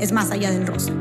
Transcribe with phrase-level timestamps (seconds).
[0.00, 0.92] es Más Allá del Rosa.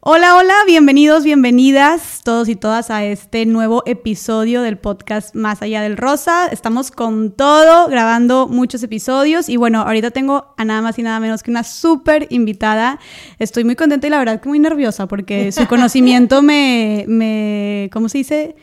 [0.00, 5.80] Hola, hola, bienvenidos, bienvenidas todos y todas a este nuevo episodio del podcast Más Allá
[5.80, 6.46] del Rosa.
[6.48, 11.20] Estamos con todo, grabando muchos episodios y bueno, ahorita tengo a nada más y nada
[11.20, 13.00] menos que una súper invitada.
[13.38, 18.10] Estoy muy contenta y la verdad que muy nerviosa porque su conocimiento me, me, ¿cómo
[18.10, 18.56] se dice?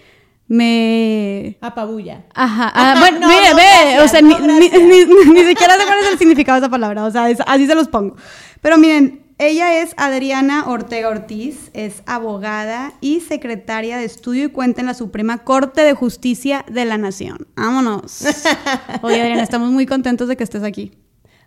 [0.47, 2.25] me apabulla.
[2.35, 2.71] Ajá.
[2.75, 6.59] Ah, bueno, no, ve, ve, o sea, ni, ni, siquiera sé cuál es el significado
[6.59, 8.15] de esa palabra, o sea, así se los pongo.
[8.61, 14.79] Pero miren, ella es Adriana Ortega Ortiz, es abogada y secretaria de estudio y cuenta
[14.79, 17.47] en la Suprema Corte de Justicia de la Nación.
[17.55, 18.23] Vámonos.
[19.01, 20.93] Oye, Adriana, estamos muy contentos de que estés aquí.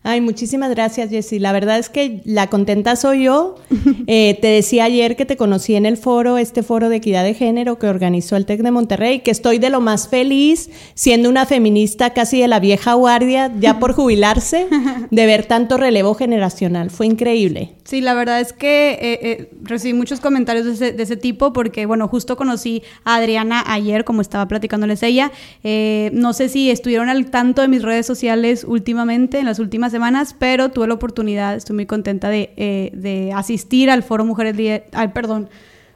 [0.05, 1.41] Ay, muchísimas gracias, Jessy.
[1.41, 3.57] La verdad es que la contenta soy yo.
[4.11, 7.35] Eh, te decía ayer que te conocí en el foro, este foro de equidad de
[7.35, 11.45] género que organizó el TEC de Monterrey, que estoy de lo más feliz, siendo una
[11.45, 14.67] feminista casi de la vieja guardia, ya por jubilarse,
[15.11, 16.89] de ver tanto relevo generacional.
[16.89, 17.75] Fue increíble.
[17.85, 21.53] Sí, la verdad es que eh, eh, recibí muchos comentarios de ese, de ese, tipo
[21.53, 25.33] porque, bueno, justo conocí a Adriana ayer, como estaba platicándoles ella.
[26.13, 30.35] no sé si estuvieron al tanto de mis redes sociales últimamente, en las últimas semanas,
[30.39, 35.09] pero tuve la oportunidad, estoy muy contenta de, eh, de asistir al Foro Mujeres, ay,
[35.09, 35.49] perdón,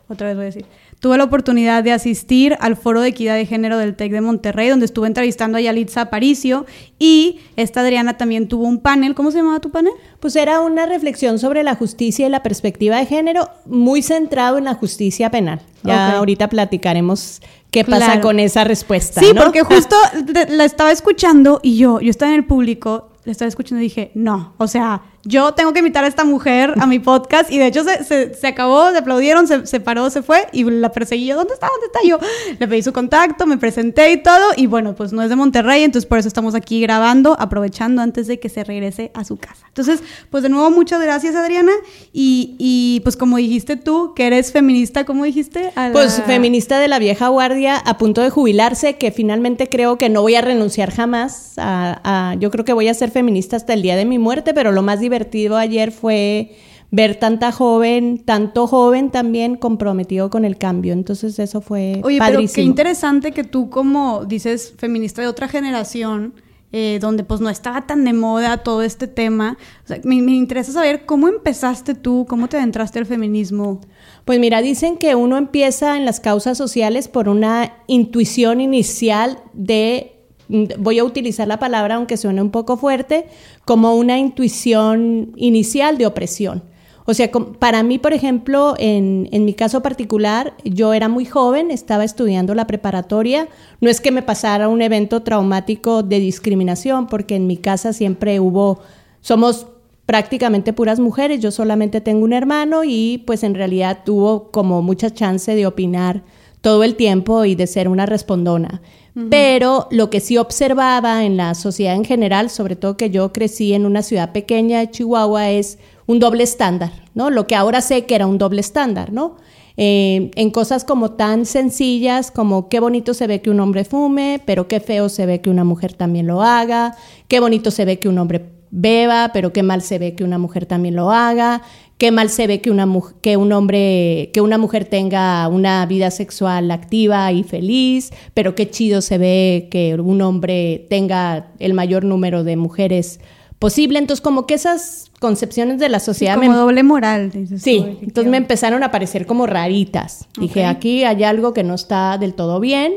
[0.08, 0.66] otra vez voy a decir,
[1.02, 4.68] tuve la oportunidad de asistir al Foro de Equidad de Género del TEC de Monterrey,
[4.68, 6.64] donde estuve entrevistando a Yalitza Aparicio
[6.98, 9.16] y esta Adriana también tuvo un panel.
[9.16, 9.92] ¿Cómo se llamaba tu panel?
[10.20, 14.64] Pues era una reflexión sobre la justicia y la perspectiva de género, muy centrado en
[14.64, 15.60] la justicia penal.
[15.82, 19.20] Ya ahorita platicaremos qué pasa con esa respuesta.
[19.20, 19.96] Sí, porque justo
[20.50, 24.12] la estaba escuchando y yo, yo estaba en el público le estaba escuchando y dije,
[24.14, 27.66] no, o sea, yo tengo que invitar a esta mujer a mi podcast y de
[27.66, 31.36] hecho se, se, acabó, le aplaudieron, se, se, paró, se fue y la perseguí yo,
[31.36, 31.68] ¿dónde está?
[31.68, 32.18] ¿Dónde está yo?
[32.58, 35.84] Le pedí su contacto, me presenté y todo y bueno, pues no es de Monterrey,
[35.84, 39.66] entonces por eso estamos aquí grabando, aprovechando antes de que se regrese a su casa.
[39.68, 41.72] Entonces, pues de nuevo muchas gracias Adriana
[42.12, 45.72] y, y pues como dijiste tú, que eres feminista, ¿cómo dijiste?
[45.92, 50.22] Pues feminista de la vieja guardia a punto de jubilarse, que finalmente creo que no
[50.22, 52.00] voy a renunciar jamás a,
[52.32, 54.72] a yo creo que voy a ser feminista hasta el día de mi muerte, pero
[54.72, 56.56] lo más divertido divertido ayer fue
[56.90, 60.92] ver tanta joven, tanto joven también comprometido con el cambio.
[60.92, 66.34] Entonces eso fue Oye, pero qué interesante que tú como dices feminista de otra generación,
[66.70, 69.58] eh, donde pues no estaba tan de moda todo este tema.
[70.04, 73.80] me, me, interesa saber cómo empezaste tú, cómo te adentraste al feminismo.
[74.24, 80.21] Pues mira, dicen que uno empieza en las causas sociales por una intuición inicial de
[80.48, 83.26] voy a utilizar la palabra, aunque suene un poco fuerte,
[83.64, 86.62] como una intuición inicial de opresión.
[87.04, 91.72] O sea, para mí, por ejemplo, en, en, mi caso particular, yo era muy joven,
[91.72, 93.48] estaba estudiando la preparatoria.
[93.80, 98.38] No es que me pasara un evento traumático de discriminación, porque en mi casa siempre
[98.38, 98.80] hubo,
[99.20, 99.66] somos
[100.06, 105.10] prácticamente puras mujeres, yo solamente tengo un hermano y pues en realidad tuvo como mucha
[105.10, 106.22] chance de opinar
[106.60, 108.82] todo el tiempo y de ser una respondona.
[109.28, 113.74] Pero lo que sí observaba en la sociedad en general, sobre todo que yo crecí
[113.74, 117.28] en una ciudad pequeña de Chihuahua, es un doble estándar, ¿no?
[117.28, 119.36] Lo que ahora sé que era un doble estándar, ¿no?
[119.76, 124.40] Eh, en cosas como tan sencillas como qué bonito se ve que un hombre fume,
[124.44, 126.94] pero qué feo se ve que una mujer también lo haga,
[127.28, 130.38] qué bonito se ve que un hombre beba, pero qué mal se ve que una
[130.38, 131.62] mujer también lo haga,
[132.02, 132.88] qué mal se ve que una,
[133.20, 138.68] que un hombre, que una mujer tenga una vida sexual activa y feliz, pero qué
[138.68, 143.20] chido se ve que un hombre tenga el mayor número de mujeres
[143.60, 144.00] posible.
[144.00, 146.34] Entonces, como que esas concepciones de la sociedad...
[146.34, 147.30] como doble moral.
[147.56, 150.26] sí, entonces me empezaron a parecer como raritas.
[150.36, 152.94] Dije, aquí hay algo que no está del todo bien.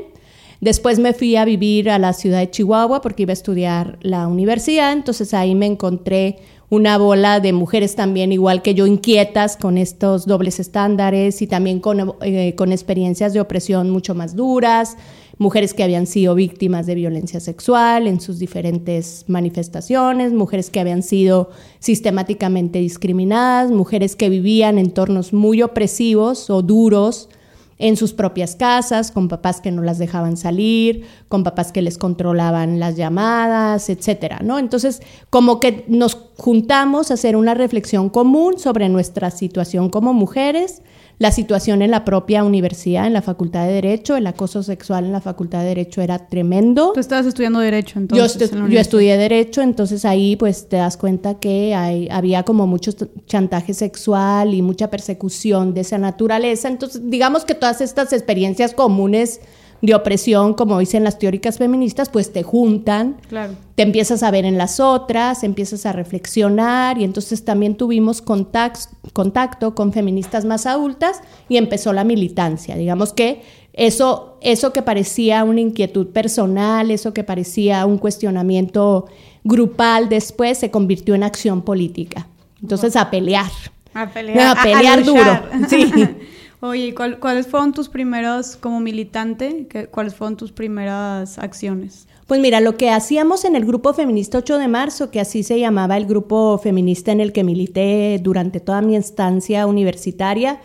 [0.62, 4.28] Después me fui a vivir a la ciudad de Chihuahua porque iba a estudiar la
[4.28, 6.38] universidad, entonces ahí me encontré
[6.76, 11.80] una bola de mujeres también igual que yo inquietas con estos dobles estándares y también
[11.80, 14.98] con, eh, con, experiencias de opresión mucho más duras,
[15.38, 21.02] mujeres que habían sido víctimas de violencia sexual en sus diferentes manifestaciones, mujeres que habían
[21.02, 21.50] sido
[21.80, 27.30] sistemáticamente discriminadas, mujeres que vivían en entornos muy opresivos o duros
[27.78, 31.98] en sus propias casas, con papás que no las dejaban salir, con papás que les
[31.98, 34.60] controlaban las llamadas, etcétera, ¿no?
[34.60, 40.82] Entonces, como que nos juntamos a hacer una reflexión común sobre nuestra situación como mujeres,
[41.18, 45.12] la situación en la propia universidad, en la Facultad de Derecho, el acoso sexual en
[45.12, 46.92] la Facultad de Derecho era tremendo.
[46.94, 48.52] Tú estabas estudiando Derecho entonces.
[48.52, 52.92] Yo, yo estudié Derecho, entonces ahí pues te das cuenta que hay, había como mucho
[53.26, 56.68] chantaje sexual y mucha persecución de esa naturaleza.
[56.68, 59.40] Entonces, digamos que todas estas experiencias comunes
[59.82, 63.18] de opresión, como dicen las teóricas feministas, pues te juntan,
[63.76, 69.76] te empiezas a ver en las otras, empiezas a reflexionar y entonces también tuvimos contacto
[69.76, 72.76] con feministas más adultas y empezó la militancia.
[72.76, 73.42] Digamos que
[73.74, 79.06] eso, eso que parecía una inquietud personal, eso que parecía un cuestionamiento
[79.44, 82.28] grupal, después se convirtió en acción política.
[82.62, 83.52] Entonces a pelear.
[83.94, 84.58] A pelear.
[84.58, 85.44] A pelear duro.
[85.70, 85.92] Sí.
[86.66, 92.08] Oye, ¿cuáles fueron tus primeros, como militante, cuáles fueron tus primeras acciones?
[92.26, 95.60] Pues mira, lo que hacíamos en el grupo feminista 8 de marzo, que así se
[95.60, 100.60] llamaba el grupo feminista en el que milité durante toda mi estancia universitaria,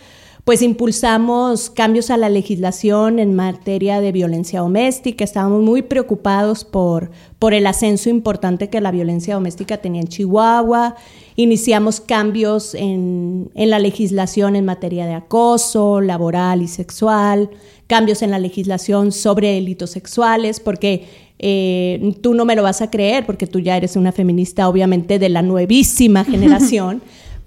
[0.45, 5.25] pues impulsamos cambios a la legislación en materia de violencia doméstica.
[5.25, 10.97] Estábamos muy preocupados por, por el ascenso importante que la violencia doméstica tenía en Chihuahua
[11.41, 17.49] Iniciamos cambios en, la legislación en materia de acoso, laboral y sexual,
[17.87, 21.07] cambios en la legislación sobre delitos sexuales, porque
[21.39, 25.19] eh, tú no me lo vas a creer, porque tú ya eres una feminista obviamente
[25.19, 27.01] de la nuevísima generación.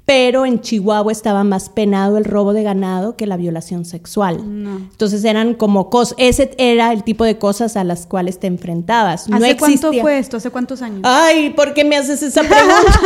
[0.05, 4.37] Pero en Chihuahua estaba más penado el robo de ganado que la violación sexual.
[4.37, 9.27] Entonces eran como cosas, ese era el tipo de cosas a las cuales te enfrentabas.
[9.31, 10.37] ¿Hace cuánto fue esto?
[10.37, 11.01] ¿Hace cuántos años?
[11.03, 12.99] Ay, ¿por qué me haces esa pregunta?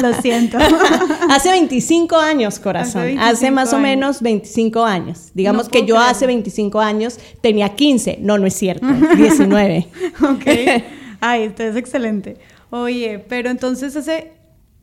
[0.02, 0.56] Lo siento.
[1.28, 3.18] hace 25 años, corazón.
[3.18, 5.28] Hace, más o menos 25 años.
[5.34, 8.18] Digamos que yo hace 25 años tenía 15.
[8.22, 8.86] No, no es cierto.
[9.16, 9.88] 19.
[10.22, 10.82] ok.
[11.20, 12.38] Ay, esto es excelente.
[12.70, 14.39] Oye, pero entonces hace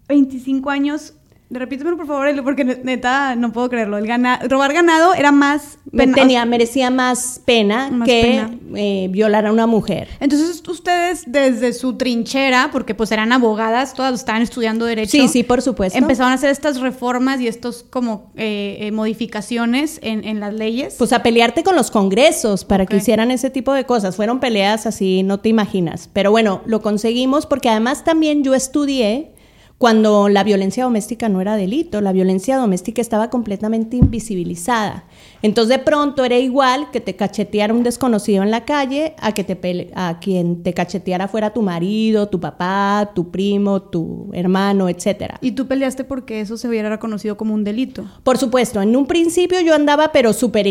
[0.08, 1.14] 25 años.
[1.50, 3.98] Repítemelo por favor, porque neta no puedo creerlo.
[3.98, 4.06] El
[4.50, 6.14] robar ganado era más pena.
[6.14, 8.46] Tenía, merecía más pena que
[8.76, 10.10] eh, violar a una mujer.
[10.20, 15.12] Entonces ustedes desde su trinchera, porque pues eran abogadas, todas estaban estudiando derecho.
[15.12, 15.98] Sí, sí, por supuesto.
[15.98, 20.96] Empezaron a hacer estas reformas y estos como eh, eh, modificaciones en, las leyes.
[20.98, 24.18] Pues a pelearte con los congresos para que hicieran ese tipo de cosas.
[24.18, 26.10] Fueron peleas así, no te imaginas.
[26.12, 29.32] Pero bueno, lo conseguimos porque además también yo estudié
[29.78, 35.06] cuando la violencia doméstica no era delito, la violencia doméstica estaba completamente invisibilizada.
[35.44, 39.44] Entonces de pronto era igual que te cacheteara un desconocido en la calle a que
[39.44, 45.38] te a quien te cacheteara fuera tu marido, tu papá, tu primo, tu hermano, etcétera.
[45.42, 48.06] ¿Y tú peleaste porque eso se hubiera reconocido como un delito?
[48.24, 50.66] Por supuesto, en un principio yo andaba pero súper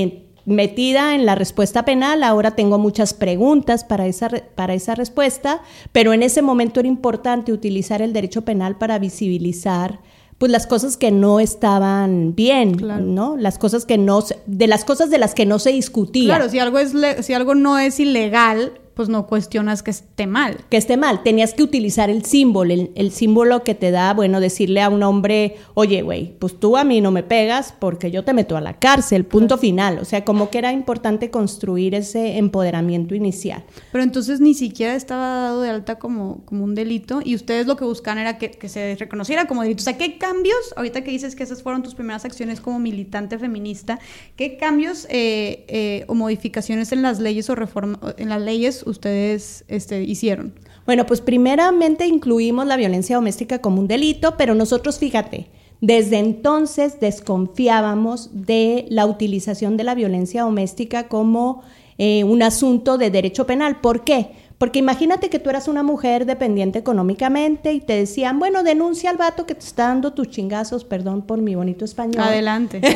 [0.47, 5.61] metida en la respuesta penal, ahora tengo muchas preguntas para esa, para esa respuesta,
[5.93, 9.99] pero en ese momento era importante utilizar el derecho penal para visibilizar
[10.39, 12.77] pues las cosas que no estaban bien,
[13.15, 13.37] ¿no?
[13.39, 16.37] Las cosas que no de las cosas de las que no se discutía.
[16.37, 16.93] Claro, si algo es
[17.25, 20.65] si algo no es ilegal, pues no cuestionas que esté mal.
[20.71, 21.23] Que esté mal.
[21.23, 25.57] Tenías que utilizar el símbolo, el, símbolo que te da, bueno, decirle a un hombre,
[25.75, 28.79] oye, güey, pues tú a mí no me pegas porque yo te meto a la
[28.79, 29.99] cárcel, punto final.
[29.99, 33.65] O sea, como que era importante construir ese empoderamiento inicial.
[33.93, 37.77] Pero entonces ni siquiera estaba dado de alta como, como un delito y ustedes lo
[37.77, 39.83] que buscan era que, se reconociera como delito.
[39.83, 43.39] O sea, ¿qué cambios, ahorita que dices que esas fueron tus primeras acciones como militante
[43.39, 43.99] feminista,
[44.37, 49.65] qué cambios eh, eh, o modificaciones en las leyes o reforma, en las leyes ustedes
[49.69, 50.55] este, hicieron?
[50.87, 55.49] Bueno, pues primeramente incluimos la violencia doméstica como un delito, pero nosotros, fíjate,
[55.81, 61.63] desde entonces desconfiábamos de la utilización de la violencia doméstica como
[61.99, 63.81] eh, un asunto de derecho penal.
[63.81, 64.31] ¿Por qué?
[64.59, 69.19] Porque imagínate que tú eras una mujer dependiente económicamente y te decían, bueno, denuncia al
[69.19, 72.23] vato que te está dando tus chingazos, perdón por mi bonito español.
[72.23, 72.81] Adelante.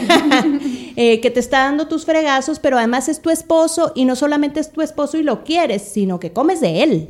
[0.97, 4.61] Eh, que te está dando tus fregazos, pero además es tu esposo y no solamente
[4.61, 7.09] es tu esposo y lo quieres, sino que comes de él.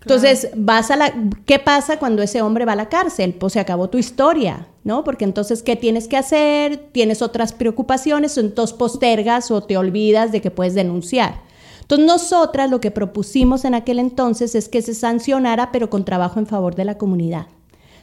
[0.00, 1.12] Entonces, vas a la
[1.44, 3.34] ¿qué pasa cuando ese hombre va a la cárcel?
[3.34, 5.04] Pues se acabó tu historia, ¿no?
[5.04, 6.78] Porque entonces ¿qué tienes que hacer?
[6.92, 11.42] Tienes otras preocupaciones, entonces postergas o te olvidas de que puedes denunciar.
[11.90, 16.38] Entonces, nosotras lo que propusimos en aquel entonces es que se sancionara, pero con trabajo
[16.38, 17.46] en favor de la comunidad.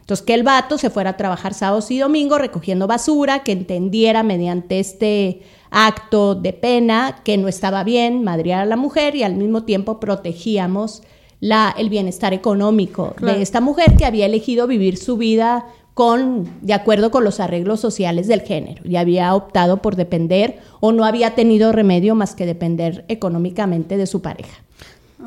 [0.01, 4.24] Entonces, que el vato se fuera a trabajar sábados y domingos recogiendo basura, que entendiera
[4.24, 5.41] mediante este
[5.72, 10.01] acto de pena que no estaba bien madrear a la mujer y al mismo tiempo
[10.01, 11.01] protegíamos
[11.39, 15.65] la, el bienestar económico de esta mujer que había elegido vivir su vida
[15.98, 20.92] con, de acuerdo con los arreglos sociales del género y había optado por depender o
[20.92, 24.63] no había tenido remedio más que depender económicamente de su pareja.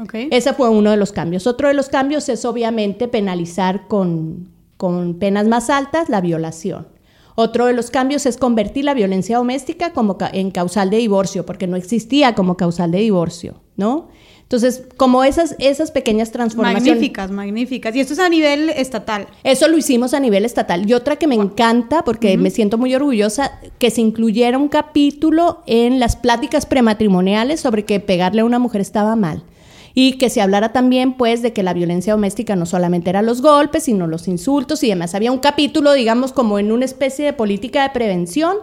[0.05, 0.29] Okay.
[0.31, 1.49] Ese fue uno de los cambios.
[1.49, 6.87] Otro de los cambios es obviamente penalizar con, con penas más altas la violación.
[7.35, 11.67] Otro de los cambios es convertir la violencia doméstica como en causal de divorcio, porque
[11.67, 14.07] no existía como causal de divorcio, ¿no?
[14.51, 16.95] Entonces, como esas, esas pequeñas transformaciones.
[16.95, 17.95] Magníficas, magníficas.
[17.95, 19.29] Y esto es a nivel estatal.
[19.45, 20.91] Eso lo hicimos a nivel estatal.
[20.91, 25.63] Y otra que me encanta, porque me siento muy orgullosa, que se incluyera un capítulo
[25.67, 29.45] en las pláticas prematrimoniales sobre que pegarle a una mujer estaba mal.
[29.95, 33.43] Y que se hablara también, pues, de que la violencia doméstica no solamente eran los
[33.43, 35.15] golpes, sino los insultos y demás.
[35.15, 38.57] Había un capítulo, digamos, como en una especie de política de prevención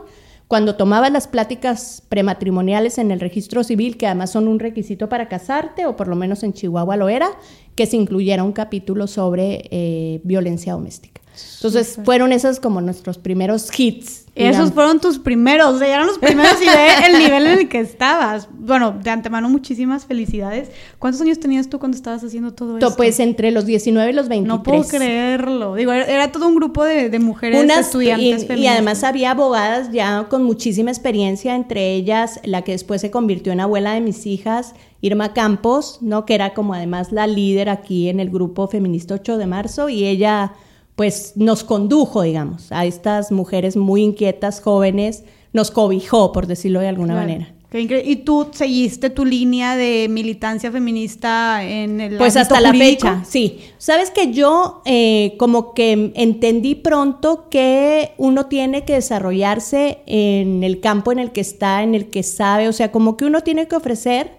[0.48, 5.28] cuando tomabas las pláticas prematrimoniales en el registro civil, que además son un requisito para
[5.28, 7.30] casarte, o por lo menos en Chihuahua lo era,
[7.76, 11.22] que se incluyera un capítulo sobre eh, violencia doméstica.
[11.56, 14.26] Entonces fueron esos como nuestros primeros hits.
[14.36, 18.48] Esos fueron tus primeros, eran los primeros y ve el nivel en el que estabas.
[18.52, 20.70] Bueno, de antemano muchísimas felicidades.
[21.00, 22.96] ¿Cuántos años tenías tú cuando estabas haciendo todo esto?
[22.96, 24.48] Pues entre los 19 y los 23.
[24.48, 25.74] No puedo creerlo.
[25.74, 30.44] Digo, era, todo un grupo de, mujeres estudiantes y, y además había abogadas ya con
[30.44, 35.34] muchísima experiencia, entre ellas la que después se convirtió en abuela de mis hijas, Irma
[35.34, 36.26] Campos, ¿no?
[36.26, 40.06] Que era como además la líder aquí en el grupo feminista 8 de marzo y
[40.06, 40.54] ella
[40.98, 45.24] pues nos condujo, digamos, a estas mujeres muy inquietas, jóvenes,
[45.54, 47.54] nos cobijó, por decirlo de alguna manera.
[47.72, 53.60] ¿Y tú seguiste tu línea de militancia feminista en el Pues hasta la fecha, sí.
[53.78, 60.80] Sabes que yo eh, como que entendí pronto que uno tiene que desarrollarse en el
[60.80, 63.68] campo en el que está, en el que sabe, o sea, como que uno tiene
[63.68, 64.32] que ofrecer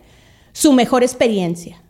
[0.52, 1.80] su mejor experiencia.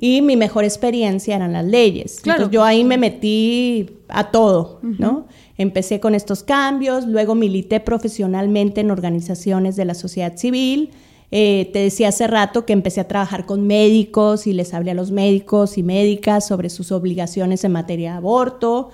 [0.00, 2.18] Y mi mejor experiencia eran las leyes.
[2.18, 5.26] Entonces yo ahí me metí a todo, ¿no?
[5.58, 10.90] Empecé con estos cambios, luego milité profesionalmente en organizaciones de la sociedad civil.
[11.30, 14.94] Eh, te decía hace rato que empecé a trabajar con médicos y les hablé a
[14.94, 18.90] los médicos y médicas sobre sus obligaciones en materia de aborto.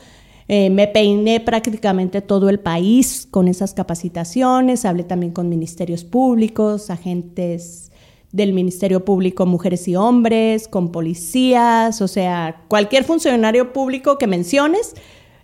[0.46, 6.90] Eh, me peiné prácticamente todo el país con esas capacitaciones, hablé también con ministerios públicos,
[6.90, 7.88] agentes
[8.32, 14.94] del Ministerio Público Mujeres y Hombres, con policías, o sea, cualquier funcionario público que menciones,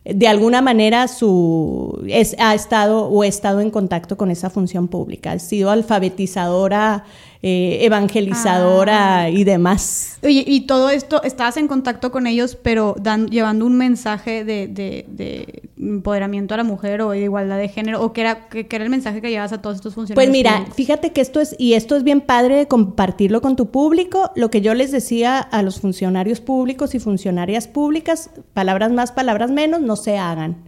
[0.05, 1.99] de alguna manera su,
[2.39, 7.05] ha estado o ha estado en contacto con esa función pública, ha sido alfabetizadora
[7.47, 9.29] eh, evangelizadora ah.
[9.29, 10.17] y demás.
[10.23, 14.67] Oye, y todo esto, estabas en contacto con ellos, pero dan, llevando un mensaje de,
[14.67, 18.83] de, empoderamiento a la mujer o de igualdad de género, o qué era, que, era
[18.83, 20.27] el mensaje que llevas a todos estos funcionarios.
[20.27, 23.67] Pues mira, fíjate que esto es, y esto es bien padre de compartirlo con tu
[23.67, 29.13] público, lo que yo les decía a los funcionarios públicos y funcionarias públicas, palabras más,
[29.13, 30.65] palabras menos, no se hagan.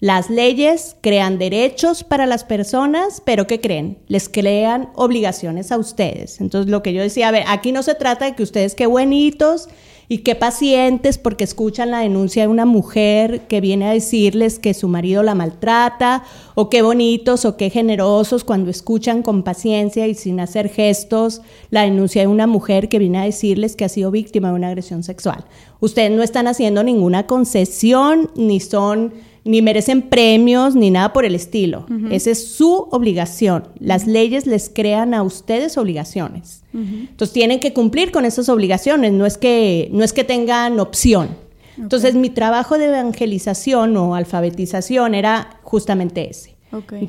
[0.00, 3.98] Las leyes crean derechos para las personas, pero ¿qué creen?
[4.08, 6.40] Les crean obligaciones a ustedes.
[6.40, 8.86] Entonces, lo que yo decía, a ver, aquí no se trata de que ustedes qué
[8.86, 9.68] buenitos
[10.12, 14.74] y qué pacientes porque escuchan la denuncia de una mujer que viene a decirles que
[14.74, 16.24] su marido la maltrata,
[16.56, 21.82] o qué bonitos o qué generosos cuando escuchan con paciencia y sin hacer gestos la
[21.82, 25.04] denuncia de una mujer que viene a decirles que ha sido víctima de una agresión
[25.04, 25.44] sexual.
[25.78, 29.12] Ustedes no están haciendo ninguna concesión ni son
[29.44, 31.86] ni merecen premios ni nada por el estilo.
[32.10, 33.68] Esa es su obligación.
[33.78, 36.62] Las leyes les crean a ustedes obligaciones.
[36.72, 41.28] Entonces tienen que cumplir con esas obligaciones, no es que, no es que tengan opción.
[41.76, 46.56] Entonces mi trabajo de evangelización o alfabetización era justamente ese.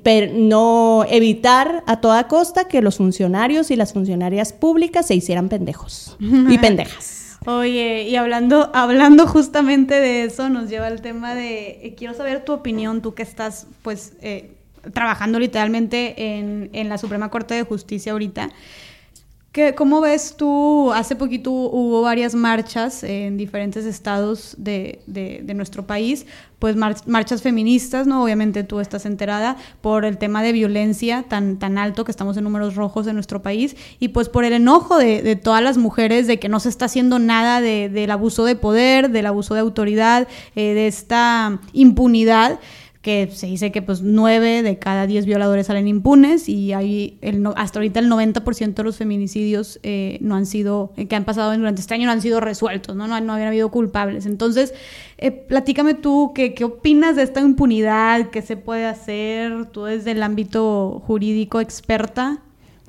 [0.04, 5.50] Pero no evitar a toda costa que los funcionarios y las funcionarias públicas se hicieran
[5.50, 7.21] pendejos y pendejas.
[7.48, 12.46] Oye, y hablando, hablando justamente de eso, nos lleva al tema de, eh, quiero saber
[12.46, 14.52] tu opinión, tú que estás pues eh,
[14.94, 18.50] trabajando literalmente en, en la Suprema Corte de Justicia ahorita.
[19.52, 20.94] ¿Qué, ¿Cómo ves tú?
[20.94, 25.02] Hace poquito hubo varias marchas en diferentes estados de,
[25.54, 26.26] nuestro país,
[26.58, 28.24] pues marchas feministas, ¿no?
[28.24, 32.46] Obviamente tú estás enterada por el tema de violencia tan, tan alto que estamos en
[32.46, 36.28] números rojos en nuestro país y pues por el enojo de, de todas las mujeres
[36.28, 40.30] de que no se está haciendo nada del abuso de poder, del abuso de autoridad,
[40.56, 42.58] eh, de esta impunidad
[43.02, 47.44] que se dice que pues nueve de cada diez violadores salen impunes y hay el,
[47.56, 51.52] hasta ahorita el 90% de los feminicidios eh, no han sido, eh, que han pasado
[51.58, 54.28] durante este año no han sido resueltos, no, no, no habían habido culpables.
[54.28, 54.76] Entonces,
[55.18, 58.30] eh, platícame tú, ¿qué, ¿qué opinas de esta impunidad?
[58.30, 59.66] ¿Qué se puede hacer?
[59.72, 62.40] Tú desde el ámbito jurídico experta.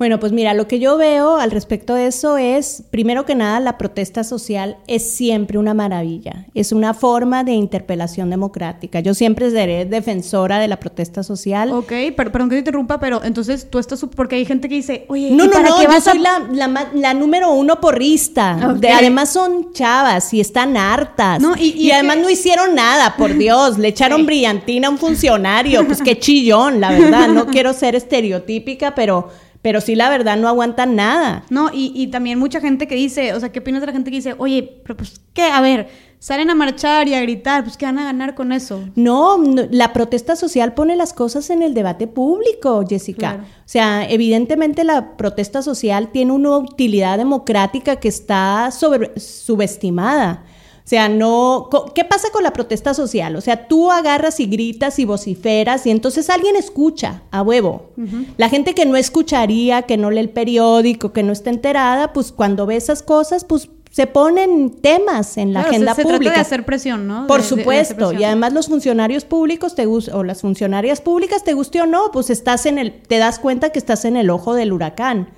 [0.03, 3.61] Bueno, pues mira, lo que yo veo al respecto de eso es, primero que nada,
[3.61, 8.99] la protesta social es siempre una maravilla, es una forma de interpelación democrática.
[8.99, 11.71] Yo siempre seré defensora de la protesta social.
[11.71, 15.31] Ok, perdón que te interrumpa, pero entonces tú estás, porque hay gente que dice, oye,
[15.31, 18.57] no, no, no, yo soy la, número uno porrista.
[18.97, 21.41] además son chavas y están hartas.
[21.57, 26.19] y, además no hicieron nada, por Dios, le echaron brillantina a un funcionario, pues qué
[26.19, 29.29] chillón, la verdad, no quiero ser estereotípica, pero
[29.63, 31.45] pero sí la verdad no aguantan nada.
[31.49, 34.11] No, y, y, también mucha gente que dice, o sea, ¿qué opinas de la gente
[34.11, 35.43] que dice, oye, pero pues, ¿qué?
[35.43, 35.87] A ver,
[36.19, 38.83] salen a marchar y a gritar, pues, ¿qué van a ganar con eso?
[38.95, 39.41] No,
[39.71, 43.45] la protesta social pone las cosas en el debate público, Jessica.
[43.59, 50.43] O sea, evidentemente la protesta social tiene una utilidad democrática que está sobre, subestimada.
[50.85, 53.37] O sea, no, ¿qué pasa con la protesta social?
[53.37, 57.91] O sea, tú agarras y gritas y vociferas y entonces alguien escucha a huevo.
[58.35, 62.33] La gente que no escucharía, que no lee el periódico, que no está enterada, pues
[62.33, 66.17] cuando ve esas cosas, pues se ponen temas en la agenda pública.
[66.17, 67.27] Se trata de hacer presión, ¿no?
[67.27, 71.85] Por supuesto, y además los funcionarios públicos te o las funcionarias públicas te guste o
[71.85, 75.29] no, pues estás en el te das cuenta que estás en el ojo del huracán.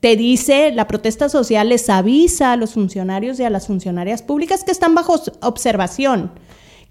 [0.00, 4.64] Te dice, la protesta social les avisa a los funcionarios y a las funcionarias públicas
[4.64, 6.32] que están bajo observación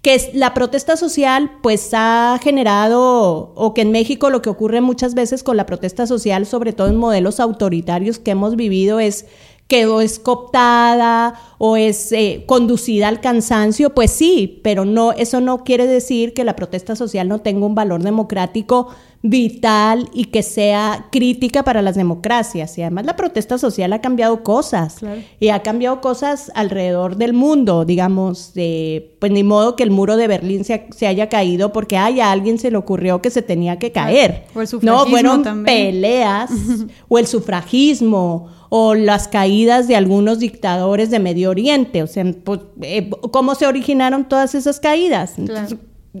[0.02, 5.14] que la protesta social pues ha generado, o que en México lo que ocurre muchas
[5.14, 9.26] veces con la protesta social, sobre todo en modelos autoritarios que hemos vivido, es
[9.68, 12.12] que o es cooptada o es
[12.46, 17.28] conducida al cansancio, pues sí, pero no, eso no quiere decir que la protesta social
[17.28, 18.88] no tenga un valor democrático
[19.22, 22.78] vital y que sea crítica para las democracias.
[22.78, 24.96] Y además la protesta social ha cambiado cosas
[25.38, 30.16] y ha cambiado cosas alrededor del mundo, digamos, de, pues ni modo que el muro
[30.16, 33.78] de Berlín se, haya caído porque ay, a alguien se le ocurrió que se tenía
[33.78, 34.46] que caer.
[34.54, 36.50] O el no, fueron peleas
[37.08, 42.60] o el sufragismo o las caídas de algunos dictadores de Medio Oriente, o sea, pues,
[42.82, 45.34] eh, ¿cómo se originaron todas esas caídas?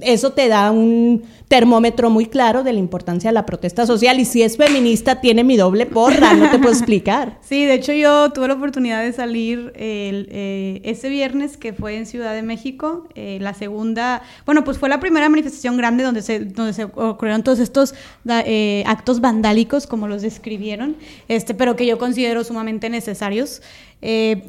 [0.00, 4.24] Eso te da un termómetro muy claro de la importancia de la protesta social y
[4.24, 7.38] si es feminista tiene mi doble porra, no te puedo explicar.
[7.50, 12.06] Sí, de hecho yo tuve la oportunidad de salir eh, ese viernes que fue en
[12.06, 16.38] Ciudad de México, eh, la segunda, bueno, pues fue la primera manifestación grande donde se,
[16.38, 17.94] donde se ocurrieron todos estos
[18.28, 20.94] eh, actos vandálicos como los describieron,
[21.26, 23.62] este, pero que yo considero sumamente necesarios.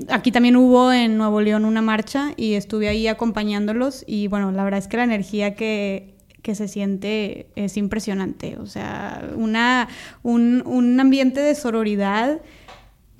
[0.09, 4.63] Aquí también hubo en Nuevo León una marcha y estuve ahí acompañándolos y bueno, la
[4.63, 6.11] verdad es que la energía que
[6.41, 8.57] que se siente es impresionante.
[8.57, 9.87] O sea, una,
[10.23, 12.41] un, ambiente de sororidad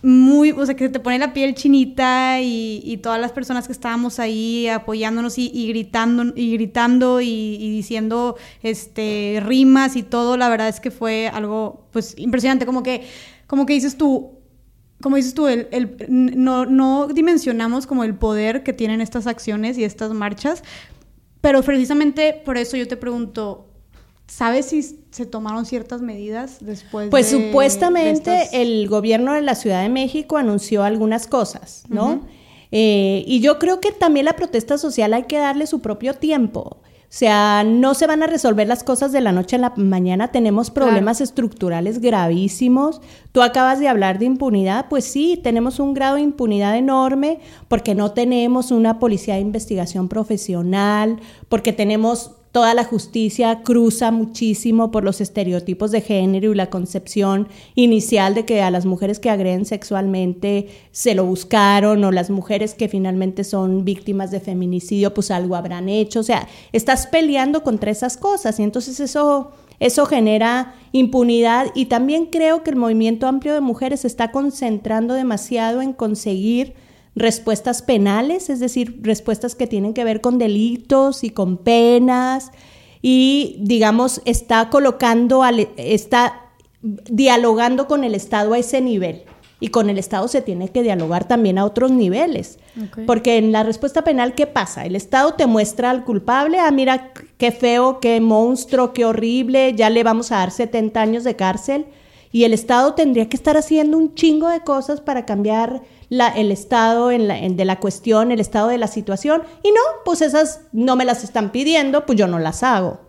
[0.03, 4.19] muy, o sea, que te pone la piel chinita y, todas las personas que estábamos
[4.19, 10.79] ahí apoyándonos y, gritando y gritando y, diciendo este rimas y todo, la verdad es
[10.79, 13.03] que fue algo pues impresionante, como que,
[13.45, 14.40] como que dices tú,
[15.01, 15.67] como dices tú, el,
[16.07, 20.63] no, no dimensionamos como el poder que tienen estas acciones y estas marchas,
[21.41, 23.67] pero precisamente por eso yo te pregunto,
[24.27, 29.89] ¿sabes si se tomaron ciertas medidas después pues supuestamente el gobierno de la Ciudad de
[29.89, 32.25] México anunció algunas cosas, ¿no?
[32.71, 36.81] Eh, y yo creo que también la protesta social hay que darle su propio tiempo.
[37.11, 40.29] O sea, no se van a resolver las cosas de la noche a la mañana.
[40.29, 43.01] Tenemos problemas estructurales gravísimos.
[43.33, 44.85] Tú acabas de hablar de impunidad.
[44.89, 50.07] Pues sí, tenemos un grado de impunidad enorme porque no tenemos una policía de investigación
[50.07, 51.19] profesional,
[51.49, 57.47] porque tenemos Toda la justicia cruza muchísimo por los estereotipos de género y la concepción
[57.75, 62.73] inicial de que a las mujeres que agreden sexualmente se lo buscaron o las mujeres
[62.73, 66.19] que finalmente son víctimas de feminicidio pues algo habrán hecho.
[66.19, 72.25] O sea, estás peleando contra esas cosas y entonces eso, eso genera impunidad y también
[72.25, 76.73] creo que el movimiento amplio de mujeres se está concentrando demasiado en conseguir
[77.15, 82.51] respuestas penales, es decir, respuestas que tienen que ver con delitos y con penas
[83.01, 85.43] y digamos está colocando,
[85.77, 89.23] está dialogando con el Estado a ese nivel.
[89.63, 92.57] Y con el Estado se tiene que dialogar también a otros niveles.
[93.05, 94.85] Porque en la respuesta penal, ¿qué pasa?
[94.85, 99.91] El Estado te muestra al culpable, ah, mira qué feo, qué monstruo, qué horrible, ya
[99.91, 101.85] le vamos a dar 70 años de cárcel.
[102.31, 107.07] Y el Estado tendría que estar haciendo un chingo de cosas para cambiar el estado
[107.07, 111.23] de la cuestión, el estado de la situación, y no, pues esas no me las
[111.23, 112.99] están pidiendo, pues yo no las hago.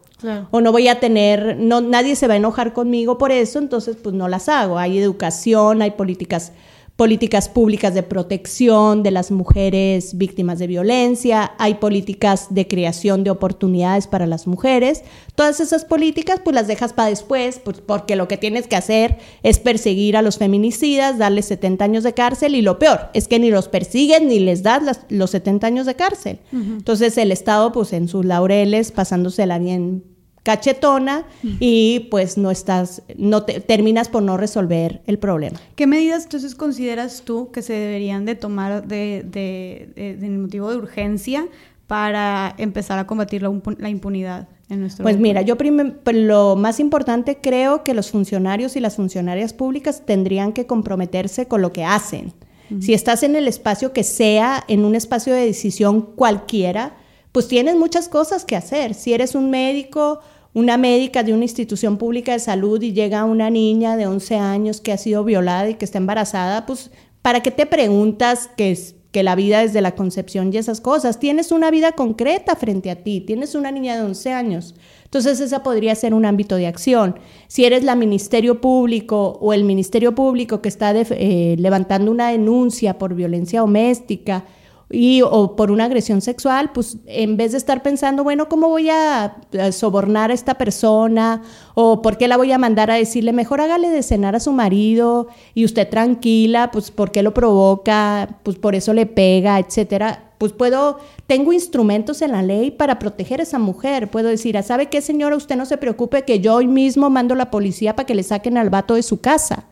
[0.52, 3.96] O no voy a tener, no, nadie se va a enojar conmigo por eso, entonces
[4.00, 4.78] pues no las hago.
[4.78, 6.52] Hay educación, hay políticas
[6.96, 13.30] políticas públicas de protección de las mujeres víctimas de violencia, hay políticas de creación de
[13.30, 15.02] oportunidades para las mujeres.
[15.34, 19.18] Todas esas políticas pues las dejas para después, pues, porque lo que tienes que hacer
[19.42, 23.38] es perseguir a los feminicidas, darles 70 años de cárcel y lo peor es que
[23.38, 26.40] ni los persigues ni les das los 70 años de cárcel.
[26.52, 30.11] Entonces el Estado pues en sus laureles pasándosela bien
[30.42, 31.24] cachetona
[31.60, 35.60] y pues no estás, no te, terminas por no resolver el problema.
[35.76, 40.76] ¿Qué medidas entonces consideras tú que se deberían de tomar de, de, de, motivo de
[40.76, 41.46] urgencia
[41.86, 47.38] para empezar a combatir la, impunidad en nuestro Pues mira, yo pues, lo más importante
[47.40, 52.32] creo que los funcionarios y las funcionarias públicas tendrían que comprometerse con lo que hacen.
[52.80, 56.96] Si estás en el espacio que sea, en un espacio de decisión cualquiera,
[57.32, 58.94] pues tienes muchas cosas que hacer.
[58.94, 60.20] Si eres un médico,
[60.54, 64.80] una médica de una institución pública de salud y llega una niña de 11 años
[64.80, 66.90] que ha sido violada y que está embarazada, pues
[67.22, 68.78] ¿para qué te preguntas que,
[69.10, 71.18] que la vida desde la concepción y esas cosas?
[71.18, 74.74] Tienes una vida concreta frente a ti, tienes una niña de 11 años.
[75.04, 77.18] Entonces esa podría ser un ámbito de acción.
[77.48, 82.98] Si eres la Ministerio Público o el Ministerio Público que está eh, levantando una denuncia
[82.98, 84.44] por violencia doméstica,
[84.92, 88.90] y o por una agresión sexual, pues en vez de estar pensando, bueno, ¿cómo voy
[88.90, 89.36] a,
[89.72, 91.42] sobornar a esta persona?
[91.74, 94.52] ¿O por qué la voy a mandar a decirle, mejor hágale de cenar a su
[94.52, 100.32] marido y usted tranquila, pues por qué lo provoca, pues por eso le pega, etcétera?
[100.36, 104.10] Pues puedo, tengo instrumentos en la ley para proteger a esa mujer.
[104.10, 105.36] Puedo decir, ah, ¿sabe qué, señora?
[105.36, 108.24] Usted no se preocupe que yo hoy mismo mando a la policía para que le
[108.24, 109.66] saquen al vato de su casa.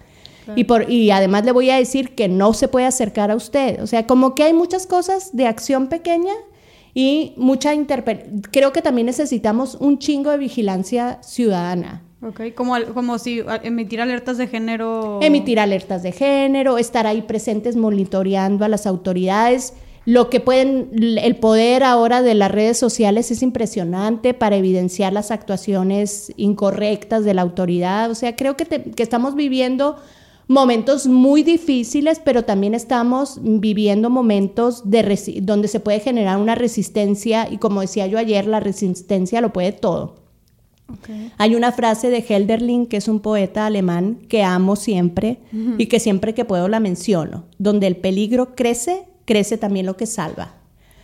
[0.57, 3.83] Y, por, y además le voy a decir que no se puede acercar a usted.
[3.83, 6.33] O sea, como que hay muchas cosas de acción pequeña
[6.94, 7.72] y mucha
[8.50, 12.03] Creo que también necesitamos un chingo de vigilancia ciudadana.
[12.22, 15.20] Ok, como, como si emitir alertas de género.
[15.22, 19.72] Emitir alertas de género, estar ahí presentes monitoreando a las autoridades.
[20.05, 25.31] Lo que pueden, el poder ahora de las redes sociales es impresionante para evidenciar las
[25.31, 28.11] actuaciones incorrectas de la autoridad.
[28.11, 29.96] O sea, creo que, que estamos viviendo
[30.51, 37.49] momentos muy difíciles, pero también estamos viviendo momentos de donde se puede generar una resistencia
[37.49, 40.17] y como decía yo ayer, la resistencia lo puede todo.
[41.39, 45.39] Hay una frase de Helderling, que es un poeta alemán que amo siempre
[45.79, 50.07] y que siempre que puedo la menciono, donde el peligro crece, crece también lo que
[50.07, 50.57] salva.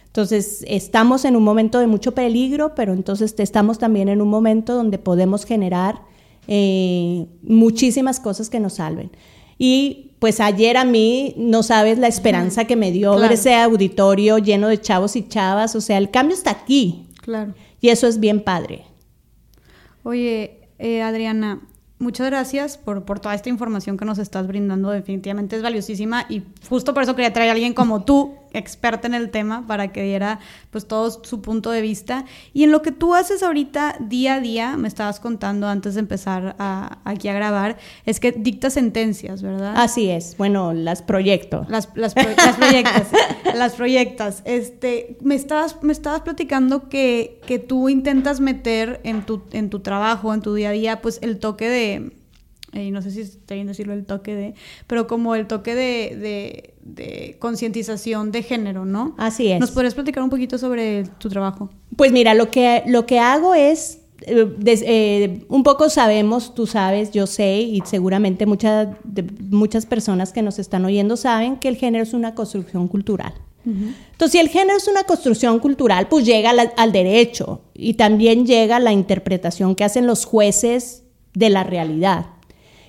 [0.07, 4.75] Entonces, estamos en un momento de mucho peligro, pero entonces estamos también en un momento
[4.75, 6.01] donde podemos generar
[6.49, 9.13] eh, muchísimas cosas que nos salven.
[9.59, 14.39] Y pues ayer a mí, no sabes la esperanza que me dio ver ese auditorio
[14.39, 15.77] lleno de chavos y chavas.
[15.77, 17.07] O sea, el cambio está aquí.
[17.23, 17.55] Claro.
[17.81, 18.85] Y eso es bien padre.
[20.03, 21.61] Oye, eh, Adriana,
[21.99, 24.91] muchas gracias por, por, toda esta información que nos estás brindando.
[24.91, 29.15] Definitivamente es valiosísima y justo por eso quería traer a alguien como tú experta en
[29.15, 32.25] el tema para que diera pues todo su punto de vista.
[32.53, 36.01] Y en lo que tú haces ahorita día a día, me estabas contando antes de
[36.01, 36.57] empezar
[37.05, 39.75] aquí a grabar, es que dictas sentencias, ¿verdad?
[39.77, 41.67] Así es, bueno, las proyecto.
[41.69, 43.09] Las, las, las proyectas,
[43.55, 44.43] las proyectas.
[44.45, 49.81] Este, me estabas, me estabas platicando que, que tú intentas meter en tu, en tu
[49.81, 51.86] trabajo, en tu día a día, pues el toque de
[52.73, 54.55] y no sé si está bien decirlo el toque de,
[54.87, 59.15] pero como el toque de, de, concientización de género, ¿no?
[59.19, 59.61] Así es.
[59.61, 61.71] ¿Nos podrías platicar un poquito sobre tu trabajo?
[61.97, 67.11] Pues mira, lo que, lo que hago es, eh, eh, un poco sabemos, tú sabes,
[67.13, 68.89] yo sé, y seguramente muchas,
[69.49, 73.35] muchas personas que nos están oyendo saben que el género es una construcción cultural.
[73.67, 78.79] Entonces, si el género es una construcción cultural, pues llega al derecho y también llega
[78.79, 81.03] la interpretación que hacen los jueces
[81.37, 82.27] de la realidad.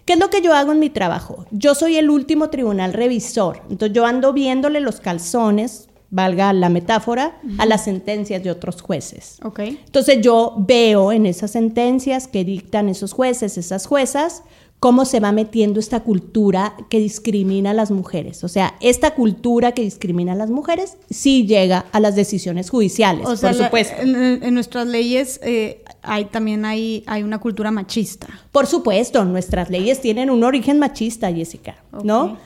[0.06, 1.46] ¿Qué es lo que yo hago en mi trabajo?
[1.52, 7.42] Yo soy el último tribunal revisor, entonces yo ando viéndole los calzones, valga la metáfora,
[7.58, 9.38] a las sentencias de otros jueces.
[9.44, 9.82] Okay.
[9.86, 14.44] Entonces yo veo en esas sentencias que dictan esos jueces, esas juezas,
[14.80, 18.46] cómo se va metiendo esta cultura que discrimina a las mujeres.
[18.46, 23.26] O sea, esta cultura que discrimina a las mujeres sí llega a las decisiones judiciales,
[23.26, 24.02] por supuesto.
[24.02, 28.28] en, nuestras leyes eh, hay, también hay, hay una cultura machista.
[28.52, 32.38] Por supuesto, nuestras leyes tienen un origen machista, Jessica, ¿no?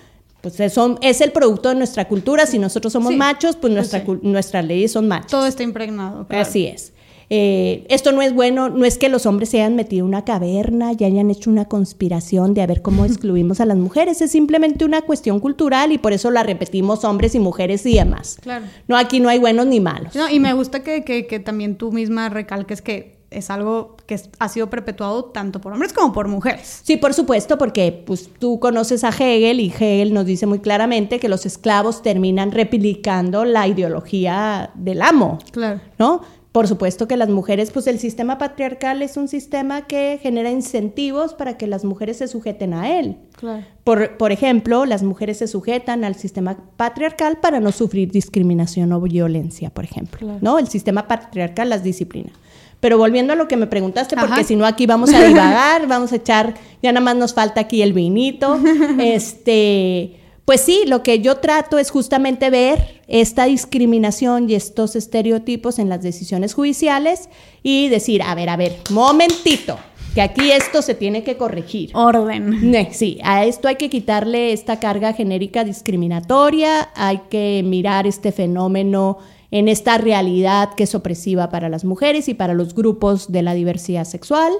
[0.41, 2.45] Pues eso es el producto de nuestra cultura.
[2.45, 5.32] Si nosotros somos machos, pues, nuestra, nuestras leyes son machos.
[5.32, 6.26] Todo está impregnado.
[6.30, 6.93] Así es.
[7.34, 10.26] Eh, esto no es bueno, no es que los hombres se hayan metido en una
[10.26, 14.32] caverna y hayan hecho una conspiración de a ver cómo excluimos a las mujeres, es
[14.32, 18.38] simplemente una cuestión cultural y por eso la repetimos hombres y mujeres y demás.
[18.41, 18.65] Claro.
[18.89, 20.13] No, aquí no hay buenos ni malos.
[20.13, 24.19] No, y me gusta que, que, que también tú misma recalques que es algo que
[24.39, 26.81] ha sido perpetuado tanto por hombres como por mujeres.
[26.83, 31.19] Sí, por supuesto, porque pues, tú conoces a Hegel y Hegel nos dice muy claramente
[31.19, 35.39] que los esclavos terminan replicando la ideología del amo.
[35.51, 35.79] Claro.
[35.97, 36.21] ¿No?
[36.51, 41.33] Por supuesto que las mujeres, pues el sistema patriarcal es un sistema que genera incentivos
[41.33, 43.15] para que las mujeres se sujeten a él.
[43.37, 43.63] Claro.
[43.85, 48.99] Por, por ejemplo, las mujeres se sujetan al sistema patriarcal para no sufrir discriminación o
[48.99, 50.19] violencia, por ejemplo.
[50.19, 50.39] Claro.
[50.41, 50.59] ¿No?
[50.59, 52.33] El sistema patriarcal las disciplina.
[52.81, 54.43] Pero volviendo a lo que me preguntaste, porque Ajá.
[54.43, 57.81] si no aquí vamos a divagar, vamos a echar, ya nada más nos falta aquí
[57.81, 58.59] el vinito.
[58.99, 65.79] Este, pues sí, lo que yo trato es justamente ver esta discriminación y estos estereotipos
[65.79, 67.29] en las decisiones judiciales
[67.63, 69.77] y decir, a ver, a ver, momentito,
[70.15, 71.91] que aquí esto se tiene que corregir.
[71.93, 72.75] Orden.
[72.91, 79.19] Sí, a esto hay que quitarle esta carga genérica discriminatoria, hay que mirar este fenómeno
[79.51, 83.53] en esta realidad que es opresiva para las mujeres y para los grupos de la
[83.53, 84.51] diversidad sexual.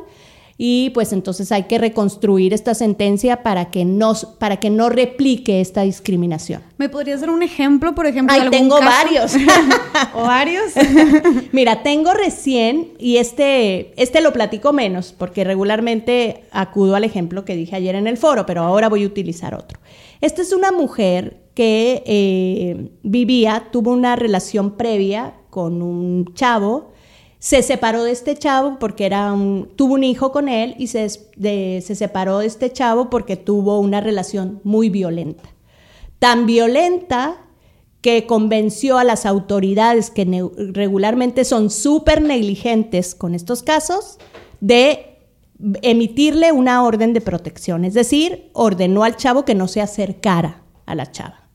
[0.64, 5.60] Y pues entonces hay que reconstruir esta sentencia para que no, para que no replique
[5.60, 6.62] esta discriminación.
[6.78, 8.32] ¿Me podrías dar un ejemplo, por ejemplo?
[8.32, 8.92] de Ay, algún tengo caso?
[8.92, 9.36] varios.
[10.14, 10.74] ¿O varios?
[11.52, 17.56] Mira, tengo recién, y este, este lo platico menos, porque regularmente acudo al ejemplo que
[17.56, 19.80] dije ayer en el foro, pero ahora voy a utilizar otro.
[20.22, 26.91] Esta es una mujer que eh, vivía, tuvo una relación previa con un chavo,
[27.42, 31.10] se separó de este chavo porque era un, tuvo un hijo con él y se,
[31.10, 35.50] se separó de este chavo porque tuvo una relación muy violenta.
[36.20, 37.42] Tan violenta
[38.02, 40.24] que convenció a las autoridades que
[40.72, 44.20] regularmente son súper negligentes con estos casos
[44.60, 45.18] de
[45.82, 50.94] emitirle una orden de protección, es decir, ordenó al chavo que no se acercara a
[50.94, 51.50] la chava.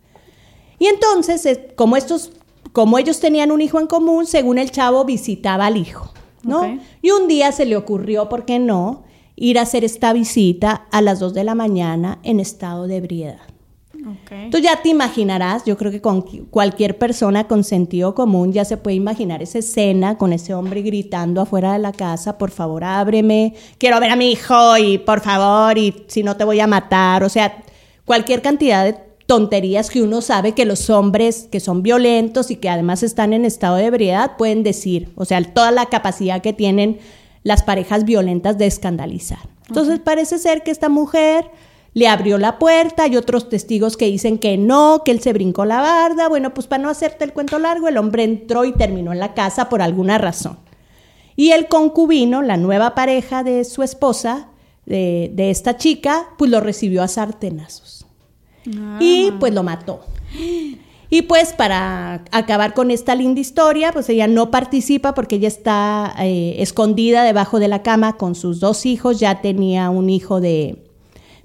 [0.81, 2.33] Y entonces, eh, como estos,
[2.77, 6.13] como ellos tenían un hijo en común, según el chavo visitaba al hijo,
[6.43, 6.61] ¿no?
[7.01, 11.01] Y un día se le ocurrió, ¿por qué no?, ir a hacer esta visita a
[11.01, 13.39] las 2 de la mañana en estado de ebriedad.
[14.51, 18.67] Tú ya te imaginarás, yo creo que con qui- cualquier persona con sentido común ya
[18.67, 22.85] se puede imaginar esa escena con ese hombre gritando afuera de la casa, por favor
[22.85, 26.67] ábreme, quiero ver a mi hijo y por favor y si no te voy a
[26.67, 27.57] matar, o sea,
[28.05, 32.69] cualquier cantidad de tonterías que uno sabe que los hombres que son violentos y que
[32.69, 36.99] además están en estado de ebriedad pueden decir, o sea, toda la capacidad que tienen
[37.43, 39.39] las parejas violentas de escandalizar.
[39.69, 41.51] Entonces parece ser que esta mujer
[41.93, 45.65] le abrió la puerta, hay otros testigos que dicen que no, que él se brincó
[45.65, 46.29] la barda.
[46.29, 49.35] Bueno, pues para no hacerte el cuento largo, el hombre entró y terminó en la
[49.35, 50.59] casa por alguna razón.
[51.37, 54.49] Y el concubino, la nueva pareja de su esposa,
[54.85, 57.96] de, de esta chica, pues lo recibió a sartenazos.
[59.01, 60.01] Y pues lo mató.
[61.09, 66.15] Y pues para acabar con esta linda historia, pues ella no participa porque ella está
[66.19, 70.85] eh, escondida debajo de la cama con sus dos hijos, ya tenía un hijo de,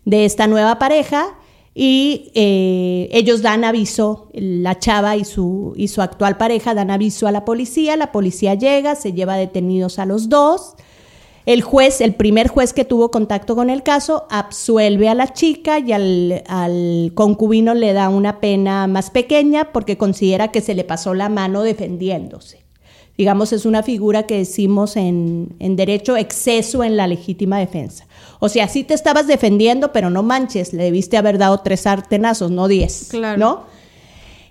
[0.06, 1.38] de esta nueva pareja
[1.74, 7.28] y eh, ellos dan aviso, la chava y su, y su actual pareja dan aviso
[7.28, 10.76] a la policía, la policía llega, se lleva detenidos a los dos.
[11.46, 15.80] El juez, el primer juez que tuvo contacto con el caso, absuelve a la chica
[15.80, 20.84] y al, al concubino le da una pena más pequeña porque considera que se le
[20.84, 22.62] pasó la mano defendiéndose.
[23.18, 28.08] Digamos, es una figura que decimos en, en derecho exceso en la legítima defensa.
[28.40, 32.52] O sea, sí te estabas defendiendo, pero no manches, le debiste haber dado tres sartenazos,
[32.52, 33.08] no diez.
[33.12, 33.38] Claro.
[33.40, 33.64] ¿No?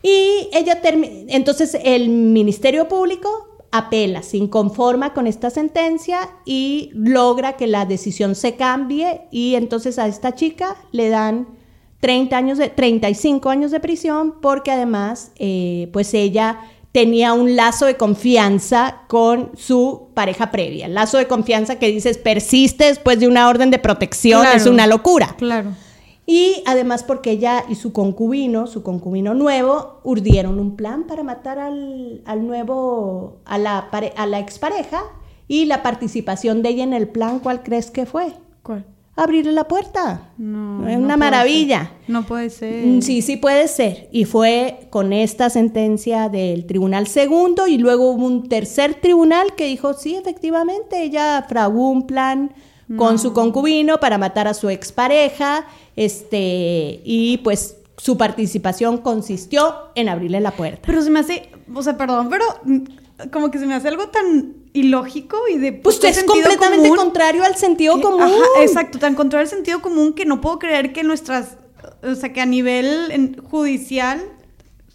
[0.02, 3.28] Y ella termi- entonces el Ministerio Público
[3.72, 9.98] apela, se inconforma con esta sentencia y logra que la decisión se cambie y entonces
[9.98, 11.46] a esta chica le dan
[12.00, 16.60] 30 años de, 35 años de prisión porque además eh, pues ella
[16.92, 20.86] tenía un lazo de confianza con su pareja previa.
[20.86, 24.56] El lazo de confianza que dices persiste después de una orden de protección Claro.
[24.56, 25.36] es una locura.
[25.38, 25.70] Claro.
[26.32, 31.58] Y además porque ella y su concubino, su concubino nuevo, urdieron un plan para matar
[31.58, 35.02] al, al nuevo, a la, pare- a la expareja
[35.48, 38.32] y la participación de ella en el plan, ¿cuál crees que fue?
[38.62, 38.84] ¿Cuál?
[39.16, 40.30] Abrirle la puerta.
[40.38, 40.88] No.
[40.88, 41.80] Es no una maravilla.
[41.80, 42.10] ser.
[42.14, 42.86] No puede ser.
[42.86, 44.08] Mm, Sí, sí puede ser.
[44.12, 49.66] Y fue con esta sentencia del Tribunal Segundo y luego hubo un tercer tribunal que
[49.66, 52.52] dijo, sí, efectivamente, ella fraguó un plan
[52.96, 60.08] con su concubino para matar a su expareja, este, y pues su participación consistió en
[60.08, 60.80] abrirle la puerta.
[60.86, 62.78] Pero se me hace, o sea, perdón, pero mm,
[63.30, 67.44] como que se me hace algo tan ilógico y de Pues es completamente común contrario
[67.44, 68.22] al sentido común.
[68.22, 71.58] ajá, exacto, tan contrario al sentido común que no puedo creer que nuestras,
[72.02, 74.22] o sea, que a nivel judicial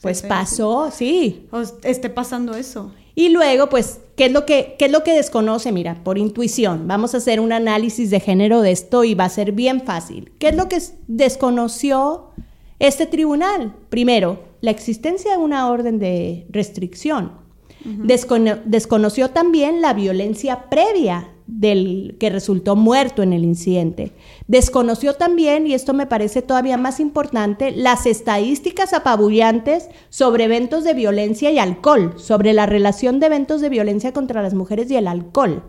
[0.01, 1.47] Pues pasó, sí.
[1.51, 2.91] o esté pasando eso.
[3.15, 5.71] Y luego, pues, ¿qué es, lo que, ¿qué es lo que desconoce?
[5.71, 9.29] Mira, por intuición, vamos a hacer un análisis de género de esto y va a
[9.29, 10.33] ser bien fácil.
[10.37, 12.31] ¿Qué es lo que desconoció
[12.79, 13.73] este tribunal?
[13.89, 17.45] Primero, la existencia de una orden de restricción
[17.85, 24.13] desconoció también la violencia previa del que resultó muerto en el incidente.
[24.47, 30.93] Desconoció también, y esto me parece todavía más importante, las estadísticas apabullantes sobre eventos de
[30.93, 35.07] violencia y alcohol, sobre la relación de eventos de violencia contra las mujeres y el
[35.07, 35.63] alcohol.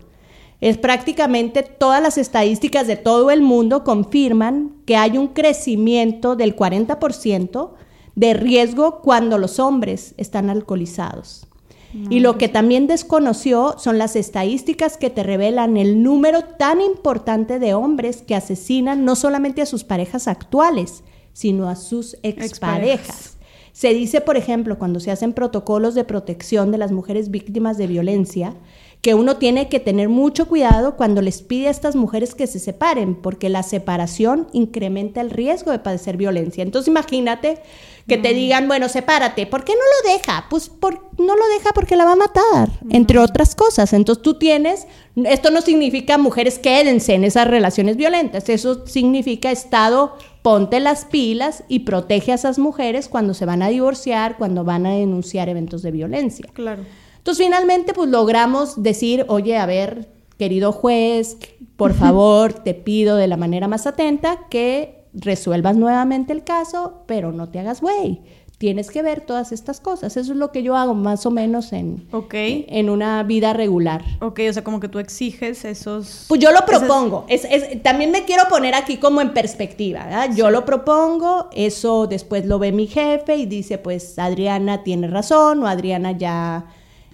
[0.59, 6.55] Es prácticamente todas las estadísticas de todo el mundo confirman que hay un crecimiento del
[6.55, 7.69] 40%
[8.15, 11.46] de riesgo cuando los hombres están alcoholizados
[11.93, 17.59] y lo que también desconoció son las estadísticas que te revelan el número tan importante
[17.59, 23.37] de hombres que asesinan no solamente a sus parejas actuales, sino a sus exparejas.
[23.71, 27.85] Se dice, por ejemplo, cuando se hacen protocolos de protección de las mujeres víctimas de
[27.85, 28.55] violencia,
[29.01, 32.59] que uno tiene que tener mucho cuidado cuando les pide a estas mujeres que se
[32.59, 36.63] separen, porque la separación incrementa el riesgo de padecer violencia.
[36.63, 37.59] Entonces imagínate
[38.07, 40.45] que te digan, bueno, sepárate, ¿por qué no lo deja?
[40.49, 43.91] Pues por, no lo deja porque la va a matar, entre otras cosas.
[43.91, 44.87] Entonces tú tienes,
[45.25, 51.65] esto no significa mujeres quédense en esas relaciones violentas, eso significa Estado, ponte las pilas
[51.67, 55.81] y protege a esas mujeres cuando se van a divorciar, cuando van a denunciar eventos
[55.81, 56.47] de violencia.
[56.53, 56.83] Claro.
[57.17, 61.37] Entonces finalmente pues logramos decir, oye, a ver, querido juez,
[61.75, 67.31] por favor, te pido de la manera más atenta que resuelvas nuevamente el caso, pero
[67.31, 68.21] no te hagas güey.
[68.57, 70.17] Tienes que ver todas estas cosas.
[70.17, 74.03] Eso es lo que yo hago más o menos en, en una vida regular.
[74.19, 76.25] Ok, o sea, como que tú exiges esos...
[76.27, 77.25] Pues yo lo propongo.
[77.29, 77.47] Es,
[77.83, 80.25] también me quiero poner aquí como en perspectiva.
[80.33, 85.61] Yo lo propongo, eso después lo ve mi jefe y dice, pues Adriana tiene razón
[85.61, 86.65] o Adriana ya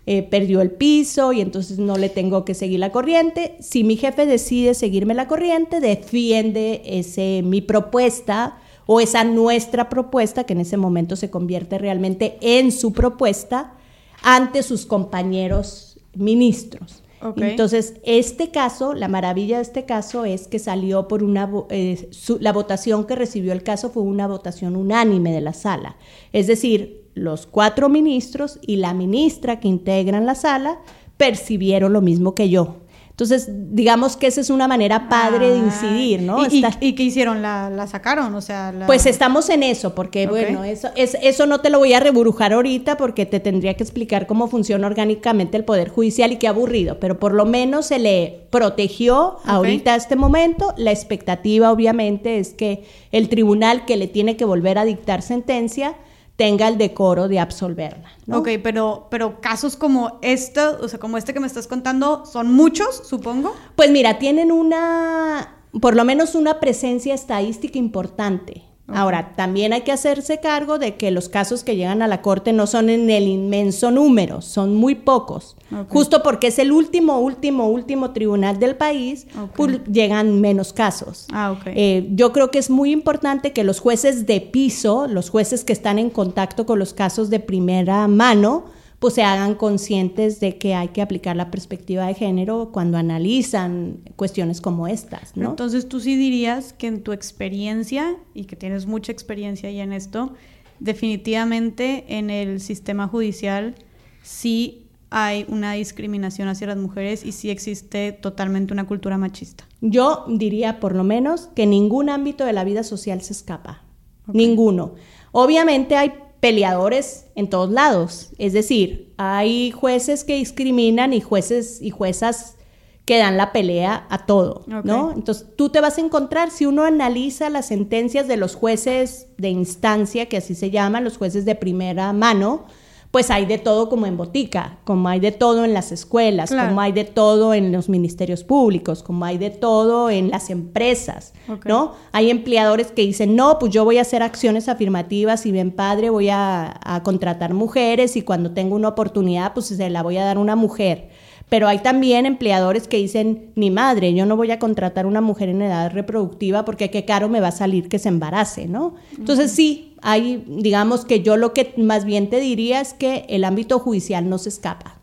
[0.06, 3.56] eh, perdió el piso y entonces no le tengo que seguir la corriente.
[3.62, 10.44] Si mi jefe decide seguirme la corriente, defiende ese, mi propuesta o esa nuestra propuesta,
[10.44, 13.76] que en ese momento se convierte realmente en su propuesta,
[14.22, 17.04] ante sus compañeros ministros.
[17.38, 22.10] Entonces, este caso, la maravilla de este caso es que salió por una, eh,
[22.42, 25.96] la votación que recibió el caso fue una votación unánime de la sala.
[26.34, 30.80] Es decir, los cuatro ministros y la ministra que integran la sala
[31.17, 32.78] percibieron lo mismo que yo.
[33.13, 36.47] Entonces, digamos que esa es una manera padre de incidir, ¿no?
[36.47, 37.43] ¿Y, y, qué hicieron?
[37.43, 38.34] ¿La, sacaron?
[38.34, 41.93] O sea, Pues estamos en eso, porque bueno, eso, es, eso no te lo voy
[41.93, 46.38] a reburujar ahorita porque te tendría que explicar cómo funciona orgánicamente el Poder Judicial y
[46.38, 50.73] qué aburrido, pero por lo menos se le protegió ahorita a este momento.
[50.78, 55.93] La expectativa, obviamente, es que el tribunal que le tiene que volver a dictar sentencia
[56.36, 58.10] tenga el decoro de absolverla.
[58.32, 62.52] Ok, pero, pero casos como este, o sea, como este que me estás contando, ¿son
[62.52, 63.54] muchos, supongo?
[63.76, 68.63] Pues mira, tienen una, por lo menos una presencia estadística importante.
[68.88, 72.52] Ahora, también hay que hacerse cargo de que los casos que llegan a la corte
[72.52, 75.56] no son en el inmenso número, son muy pocos.
[75.89, 81.28] Justo porque es el último, último, último tribunal del país, pues, llegan menos casos.
[81.32, 85.63] Ah, eh, yo creo que es muy importante que los jueces de piso, los jueces
[85.63, 88.65] que están en contacto con los casos de primera mano,
[89.04, 94.00] pues se hagan conscientes de que hay que aplicar la perspectiva de género cuando analizan
[94.16, 95.50] cuestiones como estas, ¿no?
[95.50, 99.92] Entonces tú sí dirías que en tu experiencia, y que tienes mucha experiencia ya en
[99.92, 100.32] esto,
[100.80, 103.76] definitivamente en el sistema judicial
[104.22, 109.66] sí hay una discriminación hacia las mujeres y sí existe totalmente una cultura machista.
[109.82, 113.82] Yo diría por lo menos que ningún ámbito de la vida social se escapa.
[114.28, 114.94] Ninguno.
[115.34, 118.32] Obviamente hay peleadores en todos lados.
[118.38, 122.58] Es decir, hay jueces que discriminan y jueces y juezas
[123.06, 125.13] que dan la pelea a todo, ¿no?
[125.13, 129.51] Entonces, tú te vas a encontrar, si uno analiza las sentencias de los jueces de
[129.51, 132.65] instancia, que así se llaman, los jueces de primera mano,
[133.13, 136.82] pues hay de todo como en botica, como hay de todo en las escuelas, como
[136.82, 141.91] hay de todo en los ministerios públicos, como hay de todo en las empresas, ¿no?
[142.12, 146.10] Hay empleadores que dicen, no, pues yo voy a hacer acciones afirmativas y bien padre,
[146.10, 150.26] voy a, a contratar mujeres y cuando tengo una oportunidad, pues se la voy a
[150.26, 151.10] dar a una mujer.
[151.54, 155.50] Pero hay también empleadores que dicen, ni madre, yo no voy a contratar una mujer
[155.50, 158.96] en edad reproductiva porque qué caro me va a salir que se embarace, ¿no?
[159.16, 163.44] Entonces sí, hay, digamos que yo lo que más bien te diría es que el
[163.44, 164.96] ámbito judicial no se escapa.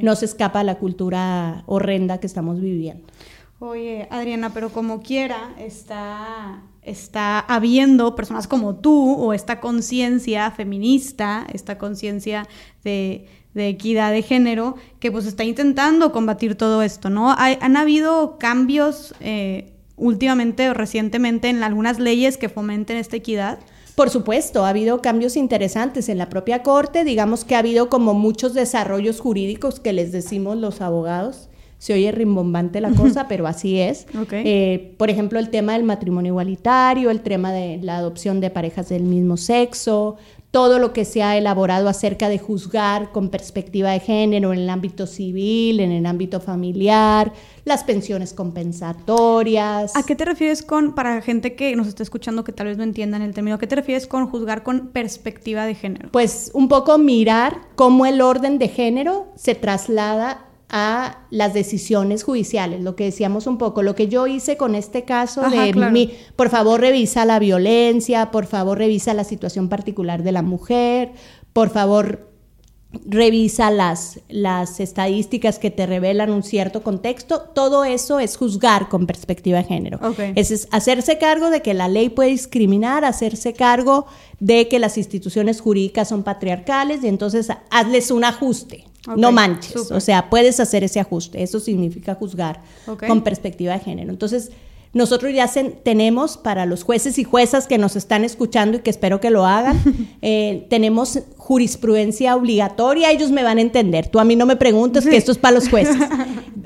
[0.00, 3.04] No se escapa a la cultura horrenda que estamos viviendo.
[3.60, 11.46] Oye, Adriana, pero como quiera, está, está habiendo personas como tú o esta conciencia feminista,
[11.52, 12.48] esta conciencia
[12.82, 17.34] de de equidad de género que pues está intentando combatir todo esto, ¿no?
[17.36, 23.58] ¿Han habido cambios eh, últimamente o recientemente en algunas leyes que fomenten esta equidad?
[23.94, 28.14] Por supuesto, ha habido cambios interesantes en la propia Corte, digamos que ha habido como
[28.14, 31.50] muchos desarrollos jurídicos que les decimos los abogados.
[31.76, 34.06] Se oye rimbombante la cosa, pero así es.
[34.30, 38.88] Eh, por ejemplo, el tema del matrimonio igualitario, el tema de la adopción de parejas
[38.88, 40.16] del mismo sexo,
[40.52, 44.70] todo lo que se ha elaborado acerca de juzgar con perspectiva de género en el
[44.70, 47.32] ámbito civil, en el ámbito familiar,
[47.64, 49.96] las pensiones compensatorias.
[49.96, 52.84] ¿A qué te refieres con, para gente que nos está escuchando que tal vez no
[52.84, 56.10] entiendan el término, ¿a qué te refieres con juzgar con perspectiva de género?
[56.12, 62.82] Pues un poco mirar cómo el orden de género se traslada a las decisiones judiciales,
[62.82, 66.48] lo que decíamos un poco, lo que yo hice con este caso de mi, por
[66.48, 71.12] favor revisa la violencia, por favor revisa la situación particular de la mujer,
[71.52, 72.31] por favor
[73.06, 79.06] revisa las, las estadísticas que te revelan un cierto contexto, todo eso es juzgar con
[79.06, 79.98] perspectiva de género.
[80.34, 84.06] Es, hacerse cargo de que la ley puede discriminar, hacerse cargo
[84.40, 88.84] de que las instituciones jurídicas son patriarcales y entonces hazles un ajuste.
[89.16, 92.60] No manches, o sea, puedes hacer ese ajuste, eso significa juzgar
[93.08, 94.10] con perspectiva de género.
[94.10, 94.52] Entonces,
[94.94, 95.50] nosotros ya
[95.82, 99.46] tenemos para los jueces y juezas que nos están escuchando y que espero que lo
[99.46, 99.80] hagan,
[100.22, 105.06] eh, tenemos jurisprudencia obligatoria, ellos me van a entender, tú a mí no me preguntes
[105.06, 105.96] que esto es para los jueces.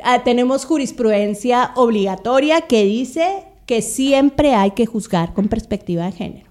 [0.05, 6.47] Ah, tenemos jurisprudencia obligatoria que dice que siempre hay que juzgar con perspectiva de género.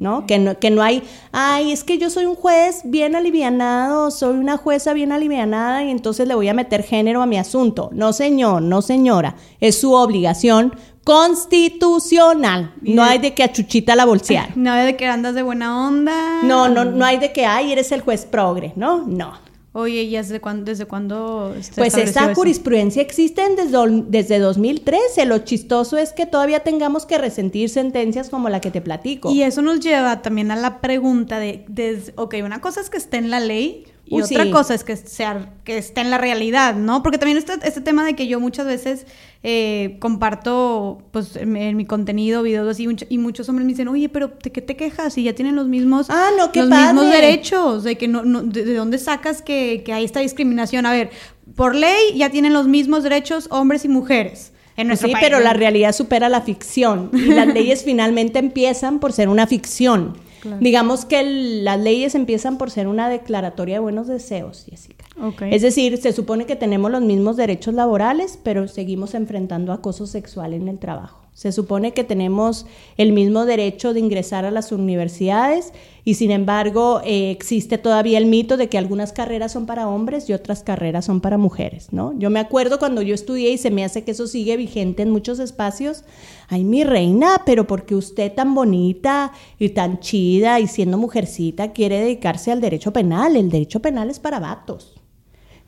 [0.00, 0.26] ¿no?
[0.26, 0.58] Que, ¿no?
[0.58, 4.94] que no hay, ay, es que yo soy un juez bien alivianado, soy una jueza
[4.94, 7.90] bien alivianada y entonces le voy a meter género a mi asunto.
[7.92, 10.74] No, señor, no, señora, es su obligación
[11.10, 12.72] constitucional.
[12.82, 14.56] No hay de que a Chuchita la bolsear.
[14.56, 16.42] No hay de que andas de buena onda.
[16.44, 19.06] No, no, no hay de que, ay, eres el juez progre, ¿no?
[19.06, 19.32] No.
[19.72, 20.64] Oye, ¿y desde cuándo?
[20.64, 25.26] Desde cuándo pues esa jurisprudencia existe desde, desde 2013.
[25.26, 29.30] Lo chistoso es que todavía tengamos que resentir sentencias como la que te platico.
[29.32, 32.98] Y eso nos lleva también a la pregunta de, de ok, una cosa es que
[32.98, 36.74] esté en la ley, y otra cosa es que, sea, que esté en la realidad,
[36.74, 37.02] ¿no?
[37.02, 39.06] Porque también este, este tema de que yo muchas veces
[39.44, 44.32] eh, comparto pues en, mi contenido videos así y muchos hombres me dicen, oye, pero
[44.42, 45.14] ¿de qué te quejas?
[45.14, 48.74] Si ya tienen los mismos, ah, no, los mismos derechos, de que no, no de,
[48.74, 50.86] dónde sacas que, que hay esta discriminación.
[50.86, 51.10] A ver,
[51.54, 54.52] por ley ya tienen los mismos derechos hombres y mujeres.
[54.76, 59.28] En sí, pero la realidad supera la ficción y las leyes finalmente empiezan por ser
[59.28, 60.16] una ficción.
[60.60, 65.04] Digamos que las leyes empiezan por ser una declaratoria de buenos deseos, Jessica.
[65.50, 70.54] Es decir, se supone que tenemos los mismos derechos laborales, pero seguimos enfrentando acoso sexual
[70.54, 71.20] en el trabajo.
[71.32, 72.66] Se supone que tenemos
[72.96, 75.72] el mismo derecho de ingresar a las universidades
[76.04, 80.28] y sin embargo eh, existe todavía el mito de que algunas carreras son para hombres
[80.28, 82.12] y otras carreras son para mujeres, ¿no?
[82.18, 85.10] Yo me acuerdo cuando yo estudié y se me hace que eso sigue vigente en
[85.10, 86.04] muchos espacios.
[86.48, 92.00] Ay, mi reina, pero porque usted tan bonita y tan chida y siendo mujercita quiere
[92.00, 93.36] dedicarse al derecho penal?
[93.36, 94.99] El derecho penal es para vatos.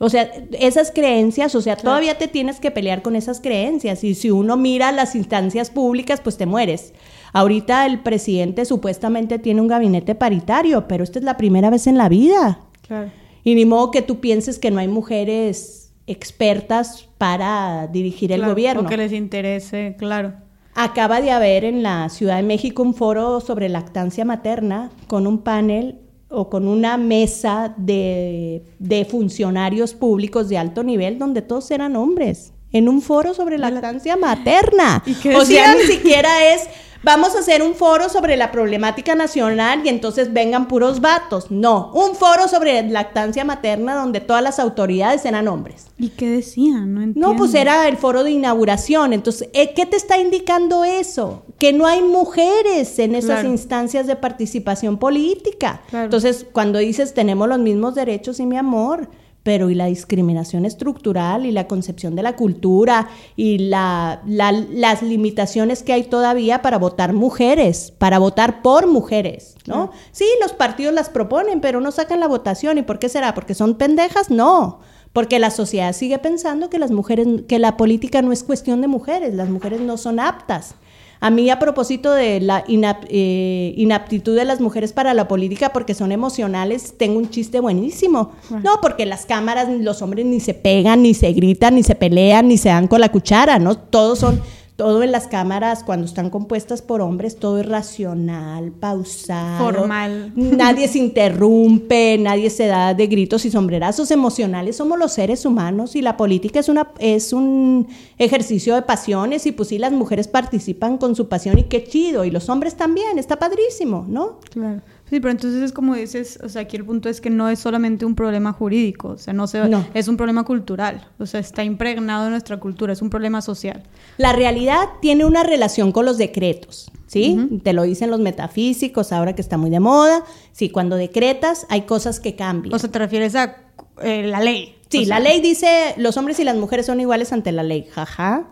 [0.04, 4.02] O sea, esas creencias, o sea, todavía te tienes que pelear con esas creencias.
[4.02, 6.92] Y si uno mira las instancias públicas, pues te mueres.
[7.32, 11.98] Ahorita el presidente supuestamente tiene un gabinete paritario, pero esta es la primera vez en
[11.98, 12.58] la vida.
[12.84, 13.12] Claro.
[13.44, 18.82] Y ni modo que tú pienses que no hay mujeres expertas para dirigir el gobierno.
[18.82, 20.32] O que les interese, claro.
[20.74, 25.38] Acaba de haber en la Ciudad de México un foro sobre lactancia materna con un
[25.38, 26.00] panel
[26.32, 28.64] o con una mesa de,
[29.10, 35.02] funcionarios públicos de alto nivel donde todos eran hombres, en un foro sobre lactancia materna.
[35.36, 36.68] o sea, ni siquiera es
[37.02, 41.50] vamos a hacer un foro sobre la problemática nacional y entonces vengan puros vatos.
[41.50, 45.86] No, un foro sobre lactancia materna donde todas las autoridades eran hombres.
[45.98, 46.94] ¿Y qué decían?
[46.94, 47.32] No entiendo.
[47.32, 49.12] No, pues era el foro de inauguración.
[49.12, 51.44] Entonces, eh, ¿qué te está indicando eso?
[51.58, 55.82] Que no hay mujeres en esas instancias de participación política.
[55.92, 59.08] Entonces, cuando dices tenemos los mismos derechos y mi amor,
[59.42, 65.82] pero y la discriminación estructural y la concepción de la cultura y la, las limitaciones
[65.82, 69.90] que hay todavía para votar mujeres, para votar por mujeres, ¿no?
[70.12, 72.78] Sí, los partidos las proponen, pero no sacan la votación.
[72.78, 73.34] ¿Y por qué será?
[73.34, 74.30] ¿Porque son pendejas?
[74.30, 74.80] No.
[75.12, 78.88] Porque la sociedad sigue pensando que las mujeres, que la política no es cuestión de
[78.88, 80.74] mujeres, las mujeres no son aptas.
[81.22, 85.94] A mí a propósito de la eh, inaptitud de las mujeres para la política porque
[85.94, 88.32] son emocionales, tengo un chiste buenísimo.
[88.50, 92.48] No, porque las cámaras los hombres ni se pegan, ni se gritan, ni se pelean,
[92.48, 93.78] ni se dan con la cuchara, ¿no?
[93.78, 94.42] Todos son
[94.82, 99.64] todo en las cámaras, cuando están compuestas por hombres, todo es racional, pausado.
[99.64, 100.32] Formal.
[100.34, 104.74] Nadie se interrumpe, nadie se da de gritos y sombrerazos emocionales.
[104.74, 107.86] Somos los seres humanos y la política es, una, es un
[108.18, 112.24] ejercicio de pasiones y pues sí, las mujeres participan con su pasión y qué chido.
[112.24, 114.40] Y los hombres también, está padrísimo, ¿no?
[114.50, 114.82] Claro.
[115.12, 117.58] Sí, pero entonces es como dices, o sea, aquí el punto es que no es
[117.58, 119.86] solamente un problema jurídico, o sea, no, se, No.
[119.92, 123.82] es un problema cultural, o sea, está impregnado en nuestra cultura, es un problema social.
[124.16, 127.60] La realidad tiene una relación con los decretos, ¿sí?
[127.62, 130.24] Te lo dicen los metafísicos ahora que está muy de moda.
[130.52, 132.74] Sí, cuando decretas hay cosas que cambian.
[132.74, 133.58] O sea, te refieres a
[134.00, 134.76] eh, la ley.
[134.88, 137.64] Sí, O sea, la ley dice los hombres y las mujeres son iguales ante la
[137.64, 138.48] ley, jaja.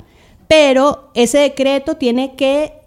[0.47, 2.80] Pero ese decreto tiene que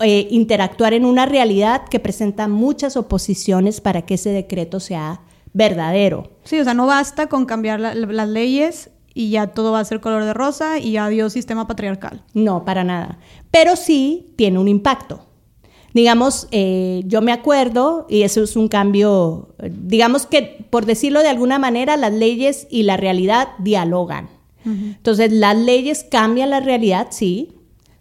[0.00, 5.22] eh, interactuar en una realidad que presenta muchas oposiciones para que ese decreto sea
[5.52, 6.30] verdadero.
[6.44, 9.80] Sí, o sea, no basta con cambiar la- la- las leyes y ya todo va
[9.80, 12.22] a ser color de rosa y adiós sistema patriarcal.
[12.34, 13.18] No, para nada.
[13.50, 15.20] Pero sí tiene un impacto.
[15.94, 21.28] Digamos, eh, yo me acuerdo, y eso es un cambio, digamos que, por decirlo de
[21.30, 24.28] alguna manera, las leyes y la realidad dialogan.
[24.66, 27.52] Entonces, las leyes cambian la realidad, sí.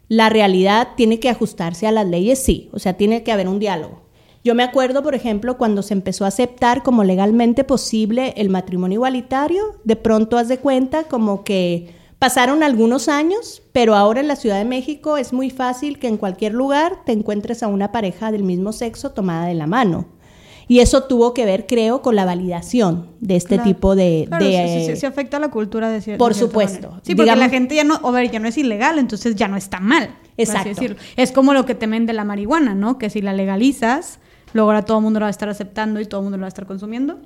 [0.07, 2.69] La realidad tiene que ajustarse a las leyes, sí.
[2.73, 4.05] O sea, tiene que haber un diálogo.
[4.43, 8.97] Yo me acuerdo, por ejemplo, cuando se empezó a aceptar como legalmente posible el matrimonio
[8.97, 14.35] igualitario, de pronto haz de cuenta como que pasaron algunos años, pero ahora en la
[14.35, 18.31] Ciudad de México es muy fácil que en cualquier lugar te encuentres a una pareja
[18.31, 20.05] del mismo sexo tomada de la mano.
[20.67, 23.63] Y eso tuvo que ver, creo, con la validación de este Claro.
[23.69, 24.25] tipo de...
[24.27, 26.87] Claro, de, sí, sí, sí, afecta a la cultura de, cier- Por de cierta supuesto.
[26.87, 27.01] manera.
[27.05, 29.47] Sí, porque Digamos- la gente ya no, a ver, ya no es ilegal, entonces ya
[29.47, 30.15] no está mal.
[30.37, 30.69] Exacto.
[30.69, 30.97] decirlo.
[31.15, 32.97] Es como lo que temen de la marihuana, ¿no?
[32.97, 34.19] Que si la legalizas,
[34.53, 36.41] luego ahora todo el mundo la va a estar aceptando y todo el mundo la
[36.41, 37.19] va a estar consumiendo.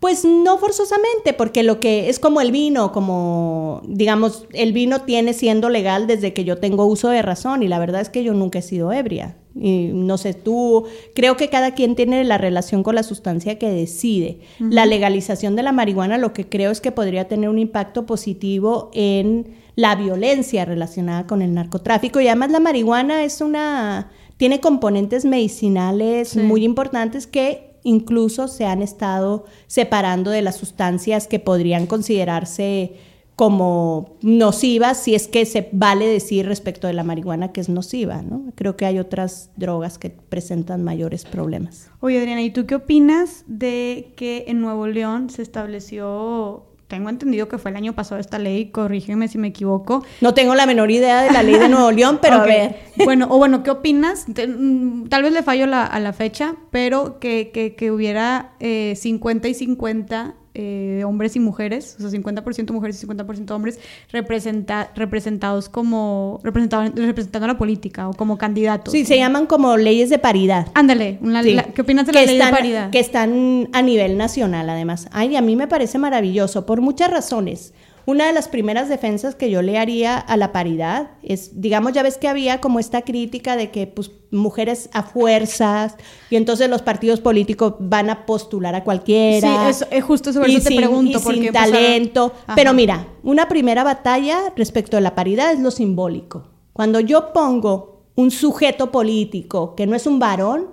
[0.00, 5.34] Pues no forzosamente, porque lo que es como el vino, como digamos, el vino tiene
[5.34, 8.32] siendo legal desde que yo tengo uso de razón y la verdad es que yo
[8.32, 9.36] nunca he sido ebria.
[9.54, 10.84] Y no sé, tú,
[11.14, 14.38] creo que cada quien tiene la relación con la sustancia que decide.
[14.60, 18.90] La legalización de la marihuana lo que creo es que podría tener un impacto positivo
[18.94, 25.24] en la violencia relacionada con el narcotráfico y además la marihuana es una tiene componentes
[25.24, 26.40] medicinales Sí.
[26.40, 32.92] muy importantes que incluso se han estado separando de las sustancias que podrían considerarse
[33.40, 38.20] como nocivas, si es que se vale decir respecto de la marihuana que es nociva,
[38.20, 38.52] ¿no?
[38.54, 41.88] Creo que hay otras drogas que presentan mayores problemas.
[42.00, 47.48] Oye, Adriana, ¿y tú qué opinas de que en Nuevo León se estableció, tengo entendido
[47.48, 50.90] que fue el año pasado esta ley, corrígeme si me equivoco, No tengo la menor
[50.90, 52.76] idea de la ley de Nuevo León, pero a ver.
[53.06, 54.26] Bueno, o bueno, ¿qué opinas?
[54.28, 58.92] Mm, tal vez le fallo la- a la fecha, pero que, que, que hubiera eh,
[58.96, 63.78] 50 y 50 eh, hombres y mujeres, o sea, 50% mujeres y 50% hombres,
[64.12, 68.92] representa, representados como, representado- representando a la política o como candidatos.
[68.92, 70.66] Sí, se llaman como leyes de paridad.
[70.74, 71.54] Ándale, una- Sí.
[71.54, 72.90] la- ¿qué opinas de la que ley están, de paridad?
[72.90, 75.08] Que están a nivel nacional, además.
[75.12, 77.72] Ay, a mí me parece maravilloso por muchas razones.
[78.10, 82.02] Una de las primeras defensas que yo le haría a la paridad es, digamos, ya
[82.02, 85.94] ves que había como esta crítica de que, pues, mujeres a fuerzas
[86.28, 89.72] y entonces los partidos políticos van a postular a cualquiera.
[89.72, 92.32] Sí, es justo sobre eso te sin- pregunto, y porque, sin pues, talento.
[92.56, 96.48] Pero mira, una primera batalla respecto a la paridad es lo simbólico.
[96.72, 100.66] Cuando yo pongo un sujeto político que no es un varón,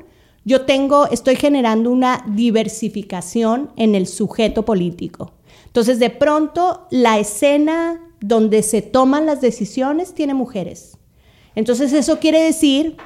[0.44, 5.34] yo tengo, estoy generando una diversificación en el sujeto político.
[5.68, 10.98] Entonces, de pronto, la escena donde se toman las decisiones tiene mujeres.
[11.56, 12.98] Entonces, eso quiere decir,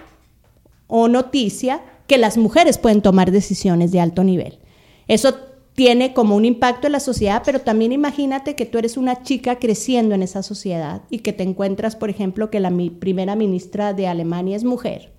[0.88, 4.60] o noticia, que las mujeres pueden tomar decisiones de alto nivel.
[5.08, 5.36] Eso
[5.74, 9.58] tiene como un impacto en la sociedad, pero también imagínate que tú eres una chica
[9.58, 14.08] creciendo en esa sociedad y que te encuentras, por ejemplo, que la primera ministra de
[14.08, 15.14] Alemania es mujer.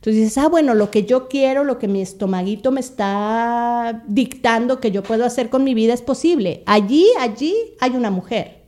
[0.00, 4.80] Entonces dices, ah, bueno, lo que yo quiero, lo que mi estomaguito me está dictando
[4.80, 6.62] que yo puedo hacer con mi vida es posible.
[6.64, 8.62] Allí, allí hay una mujer.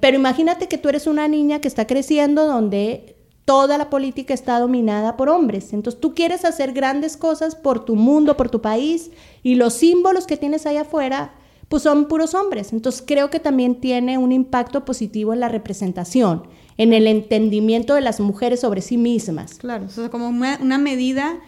[0.00, 3.16] Pero imagínate que tú eres una niña que está creciendo donde
[3.46, 5.72] toda la política está dominada por hombres.
[5.72, 9.10] Entonces tú quieres hacer grandes cosas por tu mundo, por tu país,
[9.42, 11.32] y los símbolos que tienes allá afuera,
[11.70, 12.74] pues son puros hombres.
[12.74, 16.42] Entonces creo que también tiene un impacto positivo en la representación,
[16.78, 19.54] en el entendimiento de las mujeres sobre sí mismas.
[19.58, 21.38] Claro, o sea, como una, una medida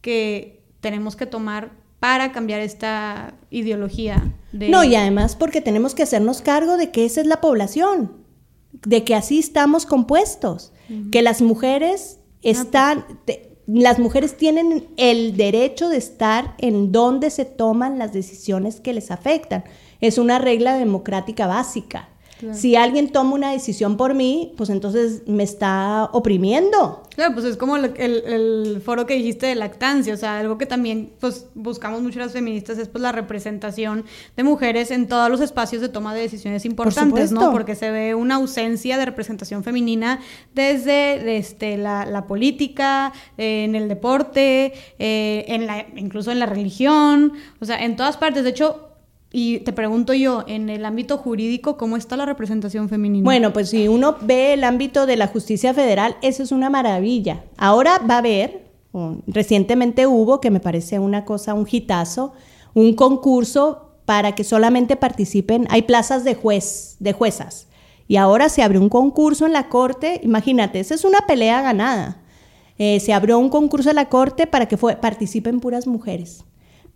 [0.00, 4.68] que tenemos que tomar para cambiar esta ideología de...
[4.68, 8.12] No, y además porque tenemos que hacernos cargo de que esa es la población,
[8.86, 10.72] de que así estamos compuestos,
[11.12, 17.44] que las mujeres están, te- las mujeres tienen el derecho de estar en donde se
[17.44, 19.64] toman las decisiones que les afectan.
[20.00, 22.08] Es una regla democrática básica.
[22.52, 27.02] Si alguien toma una decisión por mí, pues entonces me está oprimiendo.
[27.14, 30.66] Claro, pues es como el, el, foro que dijiste de lactancia, o sea, algo que
[30.66, 34.04] también pues buscamos mucho las feministas es pues la representación
[34.36, 37.50] de mujeres en todos los espacios de toma de decisiones importantes, ¿no?
[37.50, 40.20] Porque se ve una ausencia de representación femenina
[40.54, 46.46] desde este, la, la política, eh, en el deporte, eh, en la, incluso en la
[46.46, 48.44] religión, o sea, en todas partes.
[48.44, 48.87] De hecho,
[49.30, 53.24] y te pregunto yo, en el ámbito jurídico, ¿cómo está la representación femenina?
[53.24, 57.44] Bueno, pues si uno ve el ámbito de la justicia federal, eso es una maravilla.
[57.58, 58.64] Ahora va a haber,
[59.26, 62.32] recientemente hubo, que me parece una cosa, un hitazo,
[62.72, 67.66] un concurso para que solamente participen, hay plazas de juez, de juezas.
[68.06, 72.22] Y ahora se abrió un concurso en la corte, imagínate, esa es una pelea ganada.
[72.78, 76.44] Eh, se abrió un concurso en la corte para que participen puras mujeres.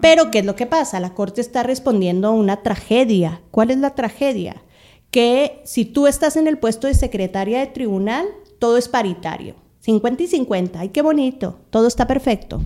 [0.01, 1.01] Pero, ¿qué es lo que pasa?
[1.01, 3.43] La Corte está respondiendo a una tragedia.
[3.51, 4.63] ¿Cuál es la tragedia?
[5.11, 8.27] Que si tú estás en el puesto de secretaria de tribunal,
[8.59, 9.57] todo es paritario.
[9.81, 10.81] 50 y 50.
[10.81, 11.61] ¡Ay, qué bonito!
[11.71, 12.63] Todo está perfecto.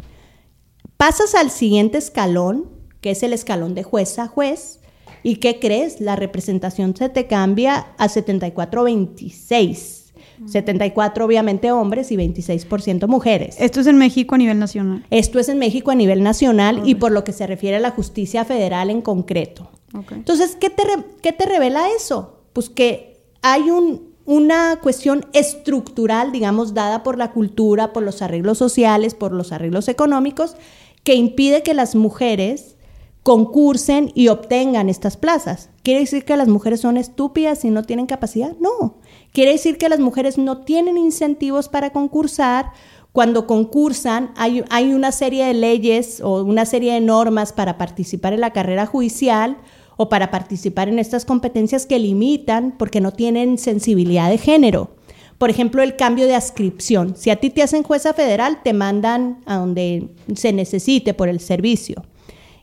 [0.96, 2.70] Pasas al siguiente escalón,
[3.00, 4.80] que es el escalón de juez a juez,
[5.22, 6.00] ¿y qué crees?
[6.00, 10.05] La representación se te cambia a 74-26.
[10.44, 13.56] 74 obviamente hombres y 26% mujeres.
[13.58, 15.04] Esto es en México a nivel nacional.
[15.10, 17.90] Esto es en México a nivel nacional y por lo que se refiere a la
[17.90, 19.70] justicia federal en concreto.
[20.10, 20.82] Entonces, ¿qué te,
[21.22, 22.40] ¿qué te revela eso?
[22.52, 28.58] Pues que hay un, una cuestión estructural, digamos, dada por la cultura, por los arreglos
[28.58, 30.56] sociales, por los arreglos económicos,
[31.04, 32.76] que impide que las mujeres
[33.22, 35.70] concursen y obtengan estas plazas.
[35.82, 38.54] ¿Quiere decir que las mujeres son estúpidas y no tienen capacidad?
[38.60, 38.98] No.
[39.36, 42.72] Quiere decir que las mujeres no tienen incentivos para concursar.
[43.12, 48.32] Cuando concursan, hay, hay una serie de leyes o una serie de normas para participar
[48.32, 49.58] en la carrera judicial
[49.98, 54.92] o para participar en estas competencias que limitan porque no tienen sensibilidad de género.
[55.36, 57.14] Por ejemplo, el cambio de ascripción.
[57.14, 61.40] Si a ti te hacen jueza federal, te mandan a donde se necesite por el
[61.40, 62.06] servicio.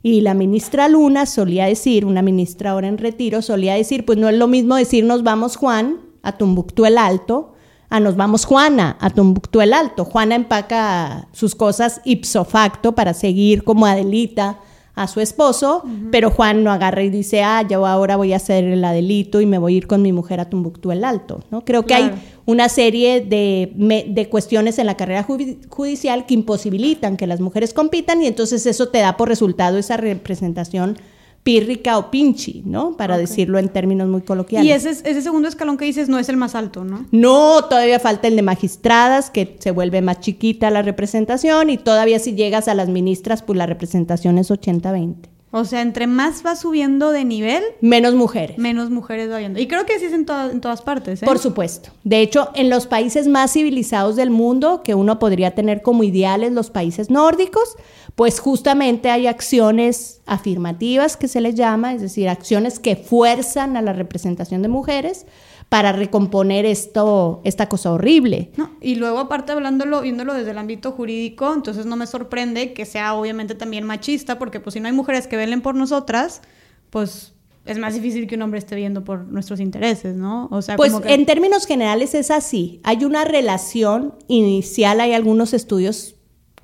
[0.01, 4.27] Y la ministra Luna solía decir, una ministra ahora en retiro, solía decir, pues no
[4.27, 7.53] es lo mismo decir nos vamos Juan a Tumbuctú el Alto,
[7.89, 10.03] a nos vamos Juana a Tumbuctú el Alto.
[10.05, 14.57] Juana empaca sus cosas ipso facto para seguir como Adelita
[14.95, 18.63] a su esposo, pero Juan no agarra y dice, ah, yo ahora voy a hacer
[18.63, 21.43] el Adelito y me voy a ir con mi mujer a Tumbuctú el Alto.
[21.49, 21.65] ¿no?
[21.65, 22.11] Creo que hay
[22.45, 23.71] una serie de,
[24.07, 25.25] de, cuestiones en la carrera
[25.69, 29.97] judicial que imposibilitan que las mujeres compitan y entonces eso te da por resultado esa
[29.97, 30.97] representación
[31.43, 32.95] pírrica o pinchi, ¿no?
[32.95, 34.67] Para decirlo en términos muy coloquiales.
[34.67, 37.05] Y ese, ese segundo escalón que dices no es el más alto, ¿no?
[37.11, 42.19] No, todavía falta el de magistradas, que se vuelve más chiquita la representación, y todavía
[42.19, 45.32] si llegas a las ministras, pues la representación es 80-20.
[45.55, 48.57] O sea, entre más va subiendo de nivel, menos mujeres.
[48.57, 49.59] Menos mujeres va viendo.
[49.59, 51.21] Y creo que sí es en, en todas partes.
[51.21, 51.25] ¿eh?
[51.27, 51.91] Por supuesto.
[52.03, 56.53] De hecho, en los países más civilizados del mundo, que uno podría tener como ideales
[56.53, 57.75] los países nórdicos,
[58.15, 63.83] pues justamente hay acciones afirmativas que se les llama, es decir, acciones que fuerzan a
[63.83, 65.27] la representación de mujeres
[65.73, 68.51] para recomponer esto, esta cosa horrible.
[68.57, 72.85] No, y luego aparte hablándolo, viéndolo desde el ámbito jurídico, entonces no me sorprende que
[72.85, 76.43] sea obviamente también machista, porque pues si no hay mujeres que velen por nosotras,
[76.91, 77.33] pues
[77.65, 80.47] es más difícil que un hombre esté viendo por nuestros intereses, ¿no?
[80.51, 82.79] O sea, pues en términos generales es así.
[82.83, 86.17] Hay una relación inicial, hay algunos estudios,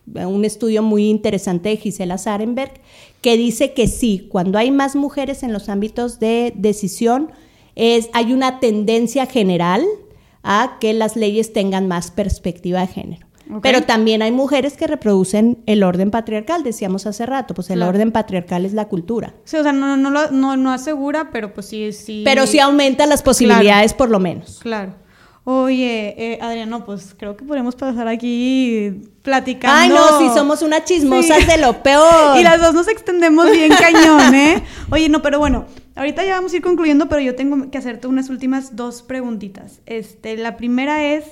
[0.05, 2.73] un estudio muy interesante de Gisela Sarenberg,
[3.21, 7.31] que dice que sí, cuando hay más mujeres en los ámbitos de decisión,
[7.79, 9.85] es, hay una tendencia general
[10.43, 13.27] a que las leyes tengan más perspectiva de género.
[13.63, 18.11] Pero también hay mujeres que reproducen el orden patriarcal, decíamos hace rato, pues el orden
[18.11, 19.33] patriarcal es la cultura.
[19.43, 22.21] Sí, o sea, no, no, no, asegura, pero pues sí, sí.
[22.23, 24.59] Pero sí aumenta las posibilidades por lo menos.
[24.61, 24.93] Claro.
[25.45, 29.79] Oye, eh, Adriano, pues creo que podemos pasar aquí platicando.
[29.79, 32.37] Ay, no, si somos unas chismosas de lo peor.
[32.39, 34.63] Y las dos nos extendemos bien cañón, ¿eh?
[34.91, 35.65] Oye, no, pero bueno,
[35.99, 39.81] ahorita ya vamos a ir concluyendo, pero yo tengo que hacerte unas últimas dos preguntitas.
[39.85, 41.25] Este, la primera es,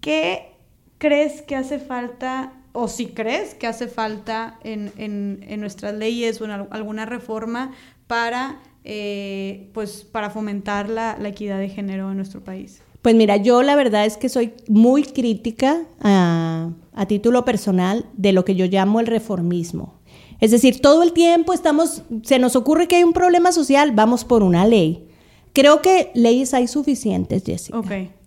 [0.00, 0.52] ¿qué
[0.98, 6.44] crees que hace falta, o si crees que hace falta en, en, nuestras leyes o
[6.44, 7.72] en alguna reforma
[8.06, 12.82] para, eh, pues, para fomentar la, la equidad de género en nuestro país?
[13.06, 16.70] Pues mira, yo la verdad es que soy muy crítica a,
[17.06, 19.95] título personal de lo que yo llamo el reformismo.
[20.40, 24.24] Es decir, todo el tiempo estamos, se nos ocurre que hay un problema social, vamos
[24.24, 25.08] por una ley.
[25.52, 27.78] Creo que leyes hay suficientes, Jessica.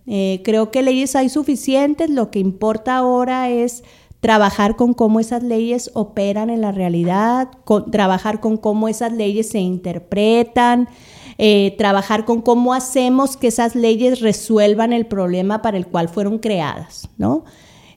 [0.06, 2.10] Eh, creo que leyes hay suficientes.
[2.10, 3.84] Lo que importa ahora es
[4.18, 7.48] trabajar con cómo esas leyes operan en la realidad,
[7.90, 10.88] trabajar con cómo esas leyes se interpretan,
[11.38, 16.38] eh, trabajar con cómo hacemos que esas leyes resuelvan el problema para el cual fueron
[16.38, 17.44] creadas, ¿no?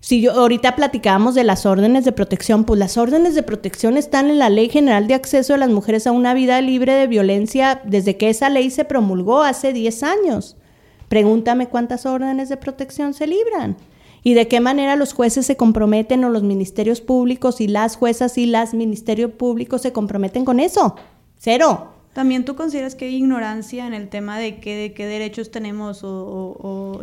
[0.04, 4.30] Si yo ahorita platicábamos de las órdenes de protección, pues las órdenes de protección están
[4.30, 7.82] en la Ley General de Acceso de las Mujeres a una vida libre de violencia
[7.86, 10.58] desde que esa ley se promulgó hace 10 años.
[11.08, 13.78] Pregúntame cuántas órdenes de protección se libran
[14.24, 18.38] y de qué manera los jueces se comprometen o los ministerios públicos y las juezas
[18.38, 20.98] y las ministerios públicos se comprometen con eso.
[21.40, 21.93] Cero.
[22.14, 26.02] ¿También tú consideras que hay ignorancia en el tema de qué, de qué derechos tenemos
[26.04, 27.02] o,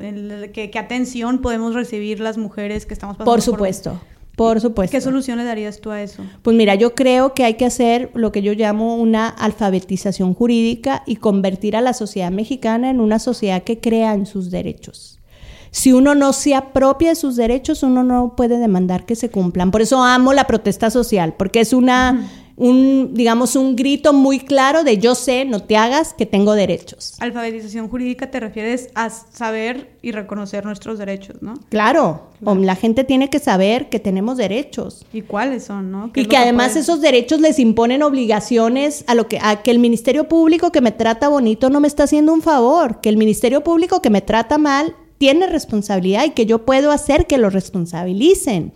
[0.53, 4.01] qué, atención podemos recibir las mujeres que estamos pasando por supuesto.
[4.37, 4.93] Por, supuesto.
[4.93, 6.23] ¿Qué solución le darías tú a eso?
[6.43, 11.03] Pues mira, yo creo que hay que hacer lo que yo llamo una alfabetización jurídica
[11.07, 15.19] y convertir a la sociedad mexicana en una sociedad que crea en sus derechos.
[15.73, 19.71] Si uno no se apropia de sus derechos, uno no puede demandar que se cumplan.
[19.71, 22.29] Por eso amo la protesta social, porque es una
[22.61, 27.15] un, digamos, un grito muy claro de yo sé, no te hagas, que tengo derechos.
[27.19, 31.55] Alfabetización jurídica te refieres a saber y reconocer nuestros derechos, ¿no?
[31.71, 35.07] Claro, la gente tiene que saber que tenemos derechos.
[35.11, 36.11] ¿Y cuáles son, no?
[36.15, 40.29] Y que además esos derechos les imponen obligaciones a lo que a que el Ministerio
[40.29, 44.03] Público que me trata bonito no me está haciendo un favor, que el Ministerio Público
[44.03, 48.75] que me trata mal tiene responsabilidad y que yo puedo hacer que lo responsabilicen.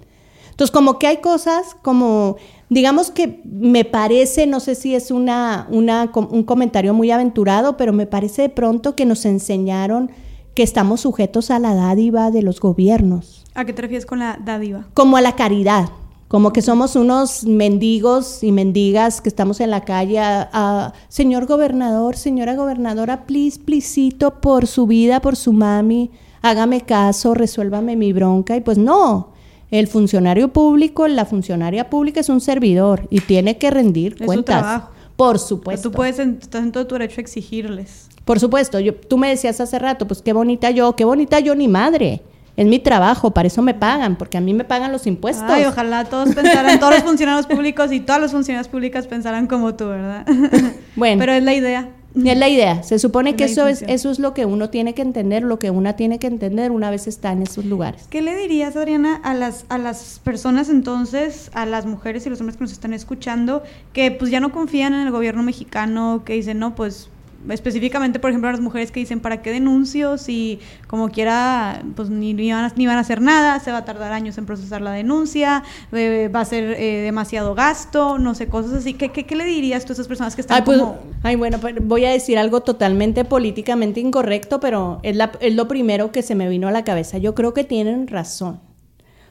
[0.55, 2.37] Entonces, como que hay cosas como
[2.71, 8.07] digamos que me parece, no sé si es una, un comentario muy aventurado, pero me
[8.07, 10.11] parece de pronto que nos enseñaron
[10.55, 13.45] que estamos sujetos a la dádiva de los gobiernos.
[13.55, 14.87] ¿A qué te refieres con la dádiva?
[14.95, 15.89] Como a la caridad,
[16.29, 22.17] como que somos unos mendigos y mendigas que estamos en la calle a, señor gobernador,
[22.17, 26.11] señora gobernadora, please, plisito, por su vida, por su mami,
[26.43, 28.57] hágame caso, resuélvame mi bronca.
[28.57, 29.34] Y pues no,
[29.75, 34.57] el funcionario público, la funcionaria pública es un servidor y tiene que rendir es cuentas.
[34.57, 34.91] Su trabajo.
[35.17, 35.91] Por supuesto.
[35.91, 38.09] tú puedes, estás en todo tu derecho a exigirles.
[38.25, 38.79] Por supuesto.
[38.79, 42.23] Yo, tú me decías hace rato, pues qué bonita yo, qué bonita yo ni madre.
[42.57, 45.47] Es mi trabajo, para eso me pagan, porque a mí me pagan los impuestos.
[45.49, 49.75] Ay, ojalá todos pensaran, todos los funcionarios públicos y todas las funcionarias públicas pensaran como
[49.75, 50.25] tú, ¿verdad?
[50.97, 51.19] Bueno.
[51.19, 51.89] Pero es la idea.
[52.15, 52.83] Es la idea.
[52.83, 55.71] Se supone que eso es, eso es lo que uno tiene que entender, lo que
[55.71, 58.07] una tiene que entender una vez está en esos lugares.
[58.09, 62.41] ¿Qué le dirías, Adriana, a las, a las personas entonces, a las mujeres y los
[62.41, 63.63] hombres que nos están escuchando,
[63.93, 67.11] que pues ya no confían en el gobierno mexicano, que dicen, no, pues
[67.51, 70.19] específicamente, por ejemplo, a las mujeres que dicen, ¿para qué denuncio?
[70.19, 73.79] Si como quiera, pues ni, ni, van, a, ni van a hacer nada, se va
[73.79, 78.35] a tardar años en procesar la denuncia, eh, va a ser eh, demasiado gasto, no
[78.35, 78.95] sé, cosas así.
[78.95, 80.81] ¿Qué, qué, le dirías tú a esas personas que están ay, pues,
[81.23, 85.69] Ay, bueno, pues, voy a decir algo totalmente políticamente incorrecto, pero es, la, es lo
[85.69, 87.19] primero que se me vino a la cabeza.
[87.19, 88.61] Yo creo que tienen razón.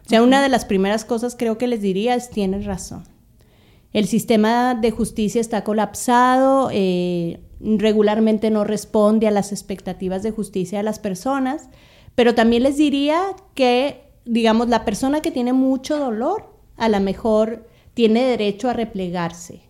[0.05, 3.03] O sea, una de las primeras cosas creo que les diría es, tienen razón.
[3.93, 10.79] El sistema de justicia está colapsado, eh, regularmente no responde a las expectativas de justicia
[10.79, 11.69] de las personas,
[12.15, 13.21] pero también les diría
[13.55, 19.61] que, digamos, la persona que tiene mucho dolor, a lo mejor tiene derecho a replegarse,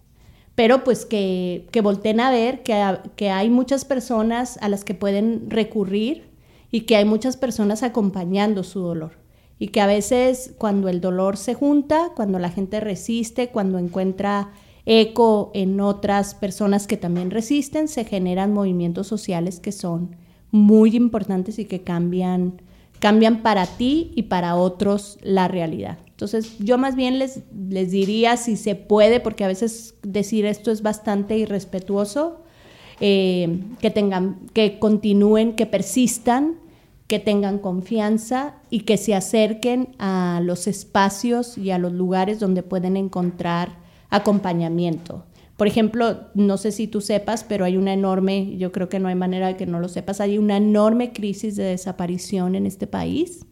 [0.55, 4.93] pero pues que, que volteen a ver que, que hay muchas personas a las que
[4.93, 6.29] pueden recurrir
[6.71, 9.11] y que hay muchas personas acompañando su dolor.
[9.59, 14.51] Y que a veces cuando el dolor se junta, cuando la gente resiste, cuando encuentra
[14.85, 20.15] eco en otras personas que también resisten, se generan movimientos sociales que son
[20.51, 22.61] muy importantes y que cambian,
[22.99, 25.97] cambian para ti y para otros la realidad.
[26.09, 30.71] Entonces, yo más bien les, les diría si se puede, porque a veces decir esto
[30.71, 32.41] es bastante irrespetuoso,
[32.99, 36.59] eh, que tengan, que continúen, que persistan,
[37.07, 42.63] que tengan confianza y que se acerquen a los espacios y a los lugares donde
[42.63, 43.82] pueden encontrar
[44.13, 45.25] acompañamiento.
[45.57, 49.07] Por ejemplo, no sé si tú sepas, pero hay una enorme, yo creo que no
[49.07, 52.87] hay manera de que no lo sepas, hay una enorme crisis de desaparición en este
[52.87, 53.45] país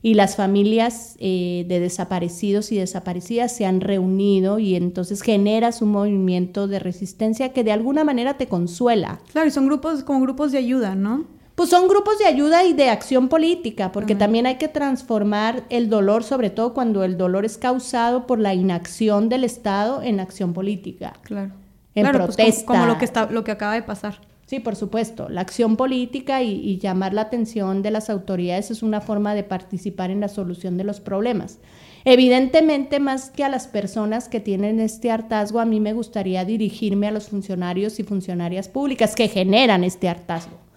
[0.00, 5.90] y las familias eh, de desaparecidos y desaparecidas se han reunido y entonces generas un
[5.90, 9.20] movimiento de resistencia que de alguna manera te consuela.
[9.32, 11.26] Claro, y son grupos como grupos de ayuda, ¿no?
[11.58, 15.90] Pues son grupos de ayuda y de acción política, porque también hay que transformar el
[15.90, 20.52] dolor, sobre todo cuando el dolor es causado por la inacción del Estado en acción
[20.52, 21.14] política.
[21.24, 21.50] Claro.
[21.96, 22.64] En pues, protesta.
[22.64, 24.20] como, lo que está, lo que acaba de pasar.
[24.46, 25.28] Sí, por supuesto.
[25.28, 29.42] La acción política y, y, llamar la atención de las autoridades es una forma de
[29.42, 31.58] participar en la solución de los problemas.
[32.04, 37.08] Evidentemente, más que a las personas que tienen este hartazgo, a mí me gustaría dirigirme
[37.08, 40.67] a los funcionarios y funcionarias públicas que generan este hartazgo.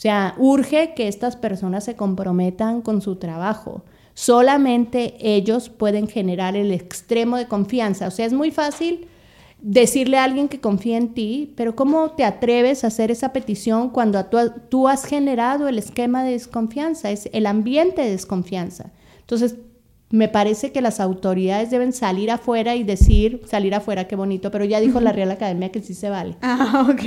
[0.00, 3.84] O sea, urge que estas personas se comprometan con su trabajo.
[4.14, 8.08] Solamente ellos pueden generar el extremo de confianza.
[8.08, 9.08] O sea, es muy fácil
[9.60, 13.90] decirle a alguien que confía en ti, pero ¿cómo te atreves a hacer esa petición
[13.90, 14.38] cuando tú,
[14.70, 18.92] tú has generado el esquema de desconfianza, es el ambiente de desconfianza?
[19.18, 19.56] Entonces,
[20.10, 24.64] me parece que las autoridades deben salir afuera y decir, salir afuera, qué bonito, pero
[24.64, 26.36] ya dijo la Real Academia que sí se vale.
[26.42, 27.02] Ah, ok.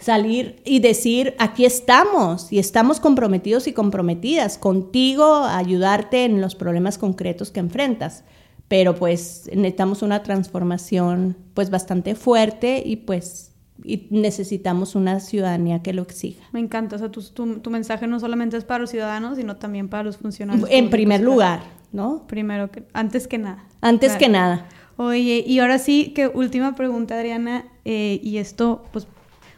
[0.00, 6.54] Salir y decir, aquí estamos y estamos comprometidos y comprometidas contigo a ayudarte en los
[6.54, 8.24] problemas concretos que enfrentas.
[8.68, 13.51] Pero pues necesitamos una transformación pues bastante fuerte y pues
[13.84, 16.44] y necesitamos una ciudadanía que lo exija.
[16.52, 19.56] Me encanta, o sea, tu, tu, tu mensaje no solamente es para los ciudadanos, sino
[19.56, 20.68] también para los funcionarios.
[20.70, 21.62] En primer lugar,
[21.92, 22.24] ¿no?
[22.26, 23.64] Primero, que, antes que nada.
[23.80, 24.18] Antes claro.
[24.20, 24.68] que nada.
[24.96, 29.08] Oye, y ahora sí, que última pregunta, Adriana, eh, y esto, pues,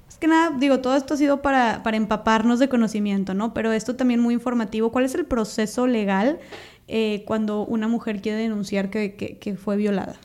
[0.07, 3.53] más que nada, digo, todo esto ha sido para, para empaparnos de conocimiento, ¿no?
[3.53, 4.91] Pero esto también muy informativo.
[4.93, 6.39] ¿Cuál es el proceso legal
[6.89, 10.17] eh, cuando una mujer quiere denunciar que, que, que fue violada?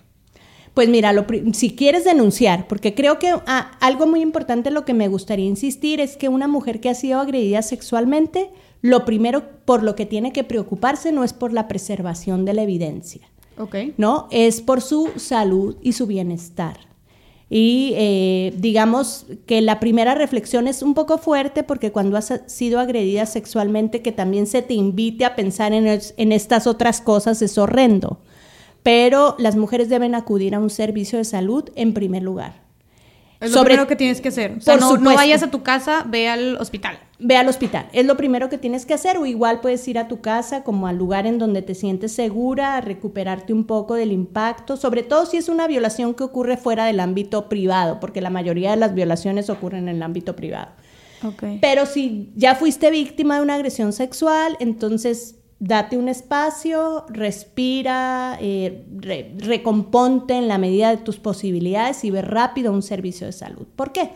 [0.80, 4.94] Pues mira, lo, si quieres denunciar, porque creo que ah, algo muy importante lo que
[4.94, 8.50] me gustaría insistir es que una mujer que ha sido agredida sexualmente,
[8.82, 12.62] lo primero por lo que tiene que preocuparse no es por la preservación de la
[12.62, 13.94] evidencia, okay.
[13.98, 14.30] ¿no?
[14.32, 16.78] Es por su salud y su bienestar.
[17.50, 22.80] Y eh, digamos que la primera reflexión es un poco fuerte porque cuando has sido
[22.80, 28.22] agredida sexualmente, que también se te invite a pensar en, estas otras cosas es horrendo
[28.84, 32.70] pero las mujeres deben acudir a un servicio de salud en primer lugar.
[33.40, 34.56] Es lo Sobre, primero que tienes que hacer.
[34.58, 37.00] O sea, no, no, vayas a tu casa, ve al hospital.
[37.20, 37.88] Ve al hospital.
[37.94, 39.18] Es lo primero que tienes que hacer.
[39.18, 42.76] O igual puedes ir a tu casa como al lugar en donde te sientes segura,
[42.76, 44.76] a recuperarte un poco del impacto.
[44.76, 48.72] Sobre todo si es una violación que ocurre fuera del ámbito privado, porque la mayoría
[48.72, 50.72] de las violaciones ocurren en el ámbito privado.
[51.24, 51.60] Okay.
[51.62, 58.86] Pero si ya fuiste víctima de una agresión sexual, entonces date un espacio, respira, eh,
[58.95, 63.68] re, recomponte en la medida de tus posibilidades y ve rápido un servicio de salud.
[63.76, 64.12] ¿Por qué?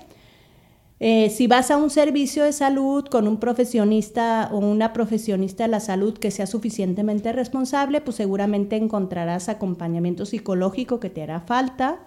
[0.99, 5.69] Eh, si vas a un servicio de salud con un profesionista o una profesionista de
[5.69, 11.99] la salud que sea suficientemente responsable, pues seguramente encontrarás acompañamiento psicológico que te hará falta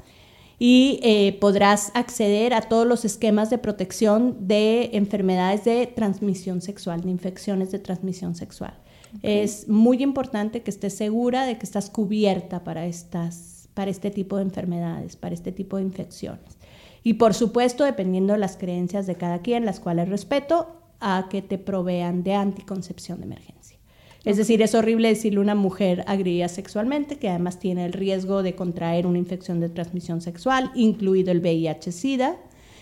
[0.58, 7.02] y eh, podrás acceder a todos los esquemas de protección de enfermedades de transmisión sexual,
[7.02, 8.78] de infecciones de transmisión sexual.
[9.18, 9.40] Okay.
[9.40, 14.36] Es muy importante que estés segura de que estás cubierta para, estas, para este tipo
[14.36, 16.58] de enfermedades, para este tipo de infecciones.
[17.02, 21.42] Y por supuesto, dependiendo de las creencias de cada quien, las cuales respeto, a que
[21.42, 23.78] te provean de anticoncepción de emergencia.
[24.20, 24.32] Okay.
[24.32, 28.42] Es decir, es horrible decirle a una mujer agredida sexualmente, que además tiene el riesgo
[28.42, 32.36] de contraer una infección de transmisión sexual, incluido el VIH-Sida.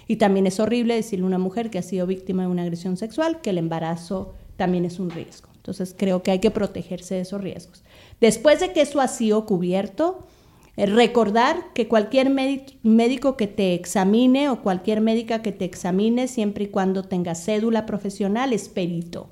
[0.07, 2.97] Y también es horrible decirle a una mujer que ha sido víctima de una agresión
[2.97, 5.54] sexual que el embarazo también es un riesgo.
[5.65, 7.83] Entonces creo que hay que protegerse de esos riesgos.
[8.21, 10.27] Después de que eso ha sido cubierto,
[10.77, 16.65] eh, recordar que cualquier médico que te examine o cualquier médica que te examine, siempre
[16.65, 19.31] y cuando tenga cédula profesional, es perito.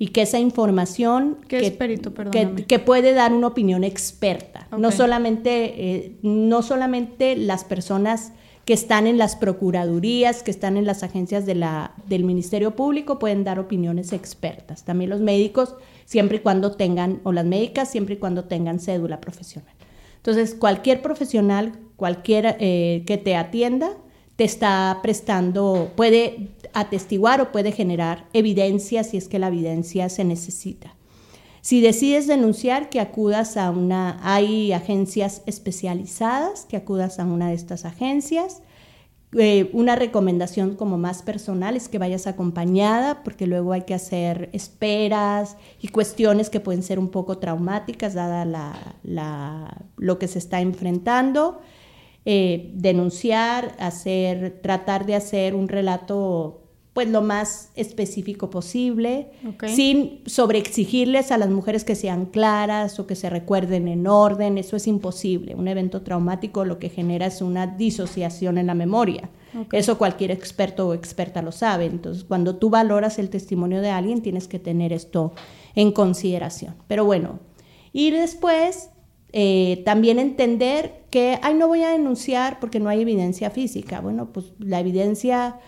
[0.00, 2.12] Y que esa información ¿Qué que, es perito?
[2.12, 4.66] que, que, puede dar una opinión experta.
[4.66, 4.80] Okay.
[4.80, 8.32] No, solamente, eh, no solamente las personas
[8.64, 13.58] que están en las procuradurías, que están en las agencias del Ministerio Público, pueden dar
[13.58, 14.84] opiniones expertas.
[14.84, 19.20] También los médicos, siempre y cuando tengan, o las médicas, siempre y cuando tengan cédula
[19.20, 19.74] profesional.
[20.16, 23.96] Entonces, cualquier profesional, cualquier eh, que te atienda,
[24.36, 30.24] te está prestando, puede atestiguar o puede generar evidencia si es que la evidencia se
[30.24, 30.94] necesita.
[31.62, 37.54] Si decides denunciar, que acudas a una, hay agencias especializadas, que acudas a una de
[37.54, 38.62] estas agencias.
[39.38, 44.50] Eh, una recomendación como más personal es que vayas acompañada, porque luego hay que hacer
[44.52, 50.60] esperas y cuestiones que pueden ser un poco traumáticas, dada la, lo que se está
[50.60, 51.60] enfrentando.
[52.24, 56.61] Eh, denunciar, hacer, tratar de hacer un relato
[56.92, 59.74] pues lo más específico posible, okay.
[59.74, 64.76] sin sobreexigirles a las mujeres que sean claras o que se recuerden en orden, eso
[64.76, 65.54] es imposible.
[65.54, 69.30] Un evento traumático lo que genera es una disociación en la memoria.
[69.58, 69.80] Okay.
[69.80, 71.86] Eso cualquier experto o experta lo sabe.
[71.86, 75.32] Entonces, cuando tú valoras el testimonio de alguien, tienes que tener esto
[75.74, 76.74] en consideración.
[76.88, 77.40] Pero bueno,
[77.94, 78.90] y después
[79.32, 84.00] eh, también entender que, ay, no voy a denunciar porque no hay evidencia física.
[84.00, 85.58] Bueno, pues la evidencia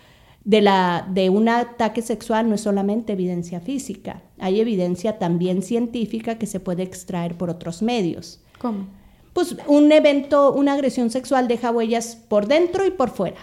[0.45, 6.39] de, la, de un ataque sexual no es solamente evidencia física, hay evidencia también científica
[6.39, 8.41] que se puede extraer por otros medios.
[8.59, 8.87] ¿Cómo?
[9.33, 13.41] Pues un evento, una agresión sexual deja huellas por dentro y por fuera.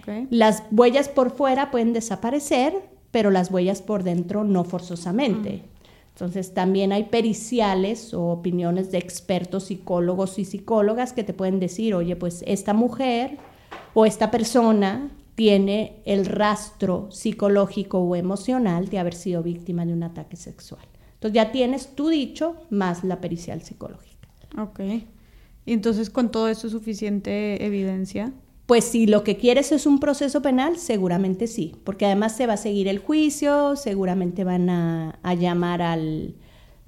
[0.00, 0.26] Okay.
[0.30, 2.74] Las huellas por fuera pueden desaparecer,
[3.10, 5.62] pero las huellas por dentro no forzosamente.
[5.64, 5.78] Mm.
[6.12, 11.94] Entonces también hay periciales o opiniones de expertos psicólogos y psicólogas que te pueden decir,
[11.94, 13.38] oye, pues esta mujer
[13.94, 20.02] o esta persona tiene el rastro psicológico o emocional de haber sido víctima de un
[20.02, 20.82] ataque sexual.
[21.14, 24.28] Entonces ya tienes tu dicho más la pericial psicológica.
[24.60, 24.80] Ok.
[25.64, 28.32] Y entonces con todo eso suficiente evidencia.
[28.66, 32.54] Pues si lo que quieres es un proceso penal, seguramente sí, porque además se va
[32.54, 36.34] a seguir el juicio, seguramente van a, llamar al,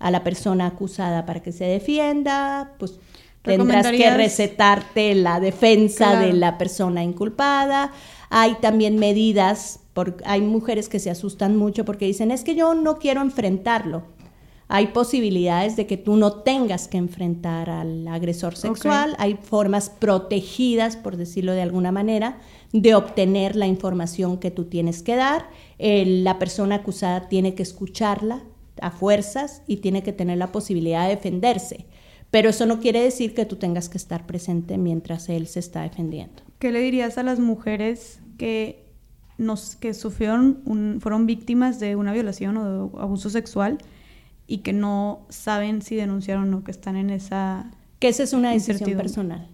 [0.00, 2.98] a la persona acusada para que se defienda, pues
[3.42, 7.92] tendrás que recetarte la defensa de la persona inculpada.
[8.30, 12.74] Hay también medidas, porque hay mujeres que se asustan mucho porque dicen, es que yo
[12.74, 14.04] no quiero enfrentarlo
[14.72, 20.96] hay posibilidades de que tú no tengas que enfrentar al agresor sexual, hay formas protegidas,
[20.96, 22.38] por decirlo de alguna manera,
[22.72, 25.48] de obtener la información que tú tienes que dar.
[25.78, 28.44] la persona acusada tiene que escucharla
[28.80, 31.86] a fuerzas y tiene que tener la posibilidad de defenderse.
[32.30, 35.82] Pero eso no quiere decir que tú tengas que estar presente mientras él se está
[35.82, 36.44] defendiendo.
[36.60, 38.86] ¿Qué le dirías a las mujeres que,
[39.38, 43.78] nos, que sufrieron, fueron víctimas de una violación o de abuso sexual?
[44.50, 47.70] y que no saben si denunciaron o no, que están en esa...
[48.00, 49.46] Que esa es una decisión personal.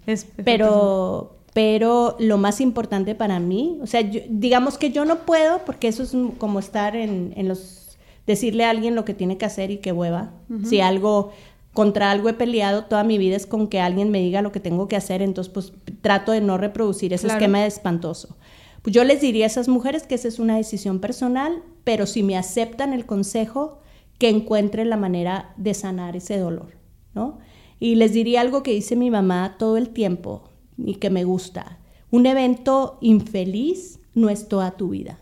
[0.42, 5.88] pero, pero lo más importante para mí, o sea, digamos que yo no puedo, porque
[5.88, 7.98] eso es como estar en, los...
[8.26, 10.30] decirle a alguien lo que tiene que hacer y que hueva.
[10.64, 11.30] Si algo
[11.76, 14.58] contra algo he peleado toda mi vida es con que alguien me diga lo que
[14.58, 18.36] tengo que hacer, entonces pues trato de no reproducir ese esquema de espantoso.
[18.82, 22.22] Pues yo les diría a esas mujeres que esa es una decisión personal, pero si
[22.22, 23.80] me aceptan el consejo,
[24.18, 26.78] que encuentren la manera de sanar ese dolor,
[27.14, 27.38] ¿no?
[27.78, 30.48] Y les diría algo que dice mi mamá todo el tiempo
[30.78, 31.78] y que me gusta.
[32.10, 35.18] Un evento infeliz no es toda tu vida.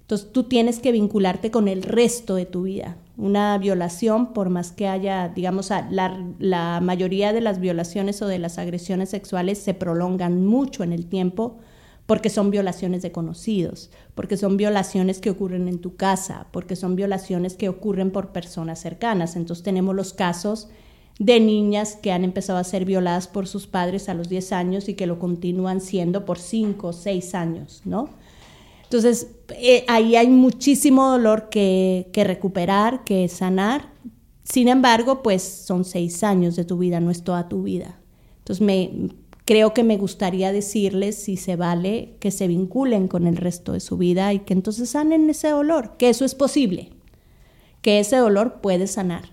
[0.00, 2.96] Entonces tú tienes que vincularte con el resto de tu vida.
[3.16, 8.58] Una violación, por más que haya, digamos, la, mayoría de las violaciones o de las
[8.58, 11.58] agresiones sexuales se prolongan mucho en el tiempo,
[12.06, 16.96] porque son violaciones de conocidos, porque son violaciones que ocurren en tu casa, porque son
[16.96, 19.36] violaciones que ocurren por personas cercanas.
[19.36, 20.68] Entonces tenemos los casos
[21.18, 24.88] de niñas que han empezado a ser violadas por sus padres a los 10 años
[24.88, 28.10] y que lo continúan siendo por 5 o 6 años, ¿no?
[28.94, 29.26] Entonces,
[29.58, 33.92] eh, ahí hay muchísimo dolor que, que recuperar, que sanar.
[34.44, 37.98] Sin embargo, pues son 6 años de tu vida, no es toda tu vida.
[38.38, 39.08] Entonces, me,
[39.44, 43.80] creo que me gustaría decirles si se vale que se vinculen con el resto de
[43.80, 46.90] su vida y que entonces sanen ese dolor, que eso es posible,
[47.82, 49.24] que ese dolor puede sanar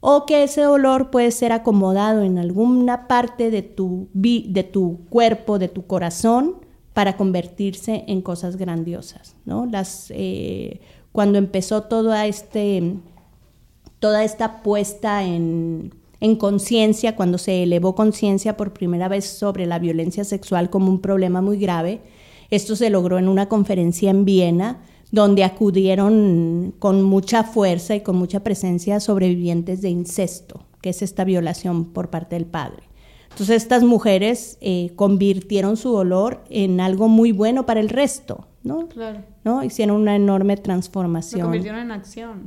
[0.00, 5.58] o que ese dolor puede ser acomodado en alguna parte de tu, de tu cuerpo,
[5.58, 6.56] de tu corazón,
[7.00, 9.34] para convertirse en cosas grandiosas.
[9.46, 9.64] ¿no?
[9.64, 10.80] Las, eh,
[11.12, 11.88] cuando empezó
[12.26, 12.96] este,
[14.00, 15.92] toda esta puesta en
[16.38, 21.40] conciencia, cuando se elevó conciencia por primera vez sobre la violencia sexual como un problema
[21.40, 22.02] muy grave.
[22.50, 28.16] Esto se logró en una conferencia en Viena, donde acudieron con mucha fuerza y con
[28.16, 32.89] mucha presencia sobrevivientes de incesto, que es esta violación por parte del padre.
[33.40, 38.86] Entonces estas mujeres eh, convirtieron su dolor en algo muy bueno para el resto, ¿no?
[38.88, 39.20] Claro.
[39.44, 39.64] ¿no?
[39.64, 41.40] Hicieron una enorme transformación.
[41.40, 42.44] Lo convirtieron en acción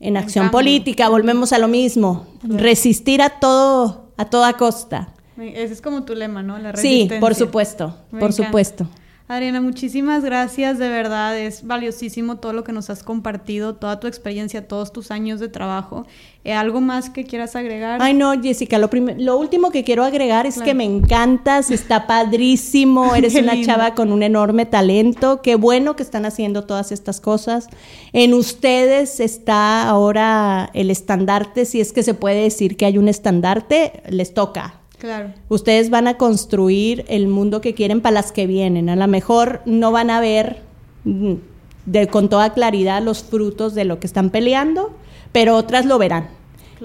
[0.00, 5.08] en acción política, volvemos a lo mismo, resistir a todo, a toda costa.
[5.36, 6.58] Ese es como tu lema, ¿no?
[6.58, 7.16] La resistencia.
[7.16, 8.86] Sí, por supuesto, por supuesto.
[9.30, 14.06] Adriana, muchísimas gracias, de verdad, es valiosísimo todo lo que nos has compartido, toda tu
[14.06, 16.06] experiencia, todos tus años de trabajo.
[16.44, 18.00] Eh, ¿Algo más que quieras agregar?
[18.00, 23.14] Ay, no, Jessica, lo, lo último que quiero agregar es que me encantas, está padrísimo,
[23.16, 27.68] eres una chava con un enorme talento, qué bueno que están haciendo todas estas cosas.
[28.14, 33.08] En ustedes está ahora el estandarte, si es que se puede decir que hay un
[33.08, 35.32] estandarte, les toca Claro.
[35.48, 38.88] Ustedes van a construir el mundo que quieren para las que vienen.
[38.88, 40.62] A lo mejor no van a ver
[41.04, 41.34] mm,
[41.86, 44.92] de, con toda claridad los frutos de lo que están peleando,
[45.32, 46.37] pero otras lo verán.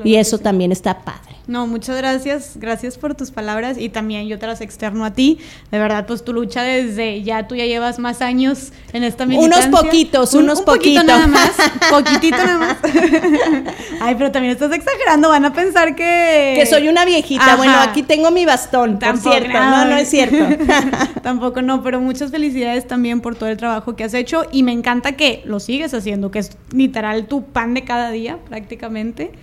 [0.03, 1.33] Y eso también está padre.
[1.45, 5.39] No, muchas gracias, gracias por tus palabras y también yo te las externo a ti.
[5.71, 9.67] De verdad, pues tu lucha desde ya tú ya llevas más años en esta militancia.
[9.69, 11.03] Unos poquitos, unos un poquitos.
[11.03, 11.51] nada más,
[11.89, 12.77] poquitito nada más.
[14.01, 16.53] Ay, pero también estás exagerando, van a pensar que...
[16.55, 17.57] Que soy una viejita.
[17.57, 19.59] Bueno, aquí tengo mi bastón, Tampoco, por cierto.
[19.59, 20.63] No, no es cierto.
[21.23, 24.71] Tampoco no, pero muchas felicidades también por todo el trabajo que has hecho y me
[24.71, 29.33] encanta que lo sigues haciendo, que es literal tu pan de cada día prácticamente.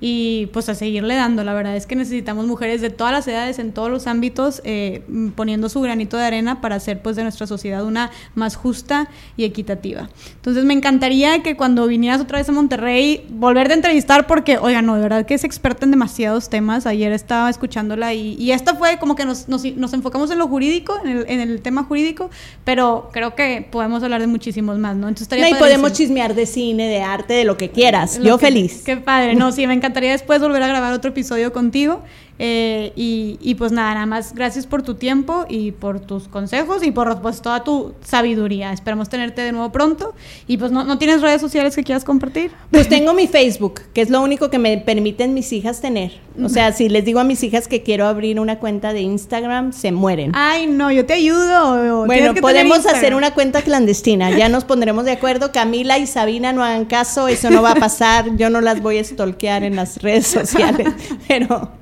[0.00, 1.44] Y pues a seguirle dando.
[1.44, 5.02] La verdad es que necesitamos mujeres de todas las edades, en todos los ámbitos, eh,
[5.34, 9.44] poniendo su granito de arena para hacer pues de nuestra sociedad una más justa y
[9.44, 10.08] equitativa.
[10.36, 14.82] Entonces me encantaría que cuando vinieras otra vez a Monterrey, volver a entrevistar porque, oiga,
[14.82, 16.86] no, de verdad que es experta en demasiados temas.
[16.86, 20.46] Ayer estaba escuchándola y, y esta fue como que nos, nos, nos, enfocamos en lo
[20.48, 22.30] jurídico, en el, en el, tema jurídico,
[22.64, 25.08] pero creo que podemos hablar de muchísimos más, ¿no?
[25.08, 28.20] Entonces estaría no, y podemos chismear de cine, de arte, de lo que quieras.
[28.22, 28.82] Yo feliz.
[28.84, 32.04] Qué padre, no, sí, me encanta encantaría después volver a grabar otro episodio contigo
[32.38, 36.92] eh, y, pues nada, nada más gracias por tu tiempo y por tus consejos y
[36.92, 38.72] por pues, toda tu sabiduría.
[38.72, 40.14] Esperamos tenerte de nuevo pronto.
[40.46, 42.52] Y pues no, no tienes redes sociales que quieras compartir.
[42.70, 46.20] Pues tengo mi Facebook, que es lo único que me permiten mis hijas tener.
[46.42, 49.72] O sea, si les digo a mis hijas que quiero abrir una cuenta de Instagram,
[49.72, 50.30] se mueren.
[50.34, 52.06] Ay, no, yo te ayudo.
[52.06, 54.30] Bueno, podemos hacer una cuenta clandestina.
[54.30, 55.50] Ya nos pondremos de acuerdo.
[55.50, 58.36] Camila y Sabina no hagan caso, eso no va a pasar.
[58.36, 60.88] Yo no las voy a stalkear en las redes sociales.
[61.28, 61.72] Pero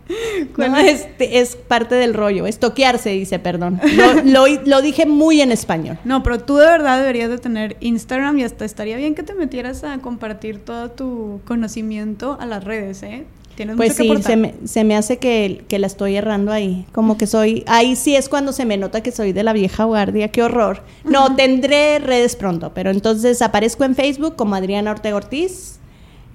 [0.57, 2.47] no, es, es, parte del rollo.
[2.47, 3.81] Estoquearse, dice, perdón.
[4.25, 5.99] Lo, lo, dije muy en español.
[6.05, 9.35] No, pero tú de verdad deberías de tener Instagram y hasta estaría bien que te
[9.35, 13.25] metieras a compartir todo tu conocimiento a las redes, ¿eh?
[13.57, 16.85] Tienes pues sí, se me, se me, hace que, que, la estoy errando ahí.
[16.93, 17.65] Como que soy.
[17.67, 20.29] Ahí sí es cuando se me nota que soy de la vieja guardia.
[20.29, 20.83] ¡Qué horror!
[21.05, 25.76] No, tendré redes pronto, pero entonces aparezco en Facebook como Adriana Ortega Ortiz.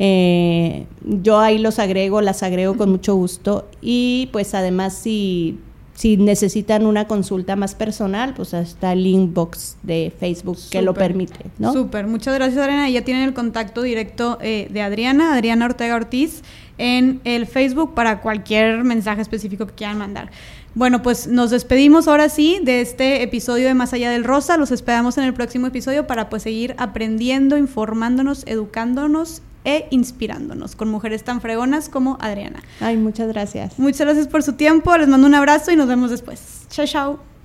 [0.03, 5.59] Eh, yo ahí los agrego, las agrego con mucho gusto y pues además si,
[5.93, 11.51] si necesitan una consulta más personal, pues está el inbox de Facebook que lo permite.
[11.59, 11.71] ¿no?
[11.71, 12.89] Súper, muchas gracias Adriana.
[12.89, 16.41] Ya tienen el contacto directo eh, de Adriana, Adriana Ortega Ortiz,
[16.79, 20.31] en el Facebook para cualquier mensaje específico que quieran mandar.
[20.73, 24.57] Bueno, pues nos despedimos ahora sí de este episodio de Más Allá del Rosa.
[24.57, 30.89] Los esperamos en el próximo episodio para pues seguir aprendiendo, informándonos, educándonos e inspirándonos con
[30.89, 32.62] mujeres tan fregonas como Adriana.
[32.80, 33.78] Ay, muchas gracias.
[33.78, 36.66] Muchas gracias por su tiempo, les mando un abrazo y nos vemos después.
[36.70, 37.40] Chao, chao.